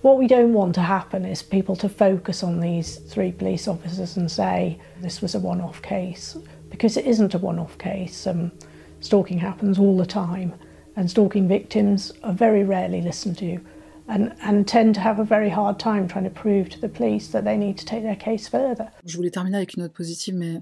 What 0.04 0.18
we 0.18 0.28
don't 0.28 0.52
want 0.52 0.76
to 0.76 0.82
happen 0.82 1.24
is 1.24 1.42
people 1.42 1.78
to 1.78 1.88
focus 1.88 2.44
on 2.44 2.60
these 2.60 2.98
three 2.98 3.32
police 3.32 3.70
officers 3.70 4.18
and 4.18 4.30
say 4.30 4.78
this 5.00 5.22
was 5.22 5.34
a 5.34 5.40
one 5.40 5.62
off 5.62 5.82
case, 5.82 6.36
because 6.70 6.98
it 6.98 7.06
isn't 7.06 7.34
a 7.34 7.38
one 7.38 7.58
off 7.58 7.78
case. 7.78 8.28
Um, 8.28 8.52
stalking 9.00 9.38
happens 9.38 9.80
all 9.80 9.96
the 9.96 10.06
time, 10.06 10.56
and 10.98 11.10
stalking 11.10 11.48
victims 11.48 12.12
are 12.22 12.34
very 12.34 12.66
rarely 12.66 13.00
listened 13.02 13.38
to. 13.38 13.62
And, 14.10 14.36
and 14.42 14.68
tend 14.68 14.96
to 14.96 15.00
have 15.00 15.20
a 15.20 15.24
very 15.24 15.50
hard 15.50 15.80
time 15.80 16.10
trying 16.10 16.26
to 16.26 16.30
prove 16.30 16.70
to 16.72 16.82
the 16.82 16.90
police 16.90 17.30
that 17.30 17.46
they 17.46 17.56
need 17.56 17.78
to 17.78 17.86
take 17.86 18.04
their 18.04 18.18
case 18.18 18.50
further. 18.50 18.92
Je 19.06 19.16
voulais 19.16 19.32
terminer 19.32 19.56
avec 19.56 19.78
une 19.78 19.84
note 19.84 19.94
positive, 19.94 20.36
mais 20.36 20.62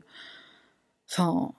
enfin, 1.09 1.51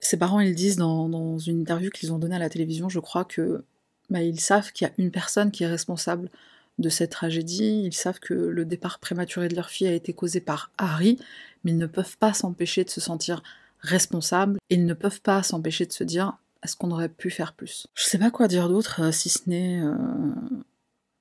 ses 0.00 0.16
parents 0.16 0.40
ils 0.40 0.54
disent 0.54 0.76
dans, 0.78 1.10
dans 1.10 1.36
une 1.36 1.60
interview 1.60 1.90
qu'ils 1.90 2.14
ont 2.14 2.18
donnée 2.18 2.36
à 2.36 2.38
la 2.38 2.48
télévision, 2.48 2.88
je 2.88 2.98
crois 2.98 3.26
que 3.26 3.62
bah, 4.08 4.22
ils 4.22 4.40
savent 4.40 4.72
qu'il 4.72 4.88
y 4.88 4.90
a 4.90 4.94
une 4.96 5.10
personne 5.10 5.50
qui 5.50 5.64
est 5.64 5.66
responsable 5.66 6.30
de 6.78 6.88
cette 6.88 7.10
tragédie. 7.10 7.82
Ils 7.84 7.94
savent 7.94 8.20
que 8.20 8.34
le 8.34 8.64
départ 8.64 8.98
prématuré 8.98 9.48
de 9.48 9.56
leur 9.56 9.70
fille 9.70 9.88
a 9.88 9.92
été 9.92 10.12
causé 10.12 10.40
par 10.40 10.70
Harry, 10.78 11.18
mais 11.64 11.72
ils 11.72 11.78
ne 11.78 11.86
peuvent 11.86 12.16
pas 12.18 12.32
s'empêcher 12.32 12.84
de 12.84 12.90
se 12.90 13.00
sentir 13.00 13.42
responsables 13.80 14.58
et 14.70 14.74
ils 14.74 14.86
ne 14.86 14.94
peuvent 14.94 15.20
pas 15.20 15.42
s'empêcher 15.42 15.86
de 15.86 15.92
se 15.92 16.04
dire 16.04 16.36
est-ce 16.62 16.76
qu'on 16.76 16.90
aurait 16.90 17.08
pu 17.08 17.30
faire 17.30 17.52
plus? 17.52 17.86
Je 17.94 18.04
sais 18.04 18.18
pas 18.18 18.30
quoi 18.30 18.48
dire 18.48 18.68
d'autre 18.68 19.02
euh, 19.02 19.12
si 19.12 19.28
ce 19.28 19.48
n'est 19.48 19.80
euh, 19.80 19.94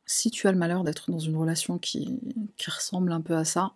si 0.06 0.32
tu 0.32 0.48
as 0.48 0.52
le 0.52 0.58
malheur 0.58 0.84
d'être 0.84 1.12
dans 1.12 1.20
une 1.20 1.36
relation 1.36 1.78
qui, 1.78 2.20
qui 2.58 2.72
ressemble 2.72 3.12
un 3.12 3.22
peu 3.22 3.36
à 3.36 3.46
ça, 3.46 3.74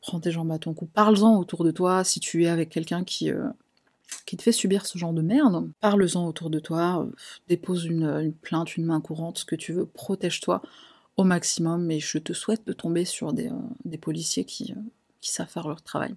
prends 0.00 0.20
tes 0.20 0.30
jambes 0.30 0.50
à 0.52 0.58
ton 0.58 0.74
cou, 0.74 0.86
parle-en 0.86 1.38
autour 1.38 1.64
de 1.64 1.70
toi. 1.70 2.04
Si 2.04 2.20
tu 2.20 2.44
es 2.44 2.48
avec 2.48 2.70
quelqu'un 2.70 3.04
qui, 3.04 3.30
euh, 3.30 3.48
te 4.36 4.42
fait 4.42 4.52
subir 4.52 4.86
ce 4.86 4.98
genre 4.98 5.12
de 5.12 5.22
merde, 5.22 5.70
parle-en 5.80 6.26
autour 6.26 6.50
de 6.50 6.58
toi, 6.58 7.04
euh, 7.04 7.12
dépose 7.48 7.84
une, 7.84 8.32
plainte, 8.42 8.76
une 8.76 8.86
main 8.86 9.00
courante, 9.00 9.38
ce 9.38 9.44
que 9.44 9.56
tu 9.56 9.72
veux, 9.72 9.86
protège-toi 9.86 10.62
au 11.16 11.24
maximum, 11.24 11.90
et 11.90 12.00
je 12.00 12.18
te 12.18 12.32
souhaite 12.32 12.66
de 12.66 12.72
tomber 12.72 13.04
sur 13.04 13.32
des, 13.32 13.48
euh, 13.48 13.98
policiers 14.00 14.44
qui, 14.44 14.72
euh, 14.72 14.80
qui 15.20 15.30
savent 15.30 15.48
faire 15.48 15.68
leur 15.68 15.82
travail. 15.82 16.14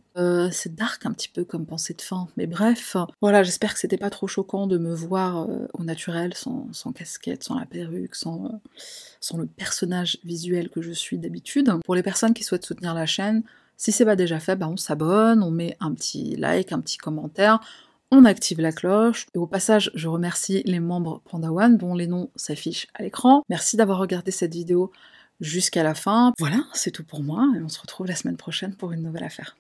c'est 0.52 0.74
dark 0.74 1.06
un 1.06 1.12
petit 1.12 1.30
peu 1.30 1.44
comme 1.44 1.66
pensée 1.66 1.94
de 1.94 2.02
fin, 2.02 2.28
mais 2.38 2.48
bref, 2.48 2.98
voilà, 3.22 3.44
j'espère 3.44 3.74
que 3.74 3.80
c'était 3.80 3.98
pas 3.98 4.10
trop 4.10 4.28
choquant 4.28 4.66
de 4.66 4.78
me 4.78 4.96
voir 4.96 5.48
au 5.74 5.84
naturel, 5.84 6.34
sans, 6.34 6.72
casquette, 6.96 7.44
sans 7.44 7.60
la 7.60 7.68
perruque, 7.68 8.16
sans, 8.16 8.62
sans 9.20 9.38
le 9.38 9.46
personnage 9.46 10.18
visuel 10.24 10.70
que 10.70 10.82
je 10.82 10.92
suis 10.92 11.20
d'habitude. 11.20 11.72
Pour 11.86 11.94
les 11.94 12.02
personnes 12.02 12.34
qui 12.34 12.44
souhaitent 12.44 12.66
soutenir 12.66 12.96
la 12.96 13.06
chaîne, 13.06 13.44
si 13.78 13.92
c'est 13.92 14.06
pas 14.06 14.16
déjà 14.16 14.40
fait, 14.40 14.56
bah 14.56 14.68
on 14.70 14.78
s'abonne, 14.78 15.44
on 15.44 15.52
met 15.52 15.76
un 15.80 15.94
petit 15.94 16.36
like, 16.38 16.72
un 16.72 16.80
petit 16.80 16.98
commentaire, 16.98 17.60
on 18.16 18.26
active 18.26 18.62
la 18.62 18.72
cloche. 18.72 19.28
Et 19.34 19.38
au 19.38 19.48
passage, 19.48 19.92
je 19.94 20.08
remercie 20.08 20.64
les 20.66 20.80
membres 20.80 21.22
Pandawan 21.30 21.78
dont 21.78 21.94
les 21.94 22.08
noms 22.08 22.30
s'affichent 22.36 22.88
à 22.94 23.04
l'écran. 23.04 23.44
Merci 23.50 23.78
d'avoir 23.78 24.00
regardé 24.00 24.32
cette 24.32 24.54
vidéo 24.54 24.92
jusqu'à 25.42 25.84
la 25.84 25.94
fin. 25.94 26.34
Voilà, 26.40 26.64
c'est 26.74 26.92
tout 26.92 27.04
pour 27.04 27.22
moi 27.22 27.48
et 27.58 27.62
on 27.62 27.70
se 27.70 27.80
retrouve 27.80 28.08
la 28.08 28.16
semaine 28.16 28.38
prochaine 28.38 28.74
pour 28.76 28.92
une 28.92 29.04
nouvelle 29.04 29.24
affaire. 29.24 29.56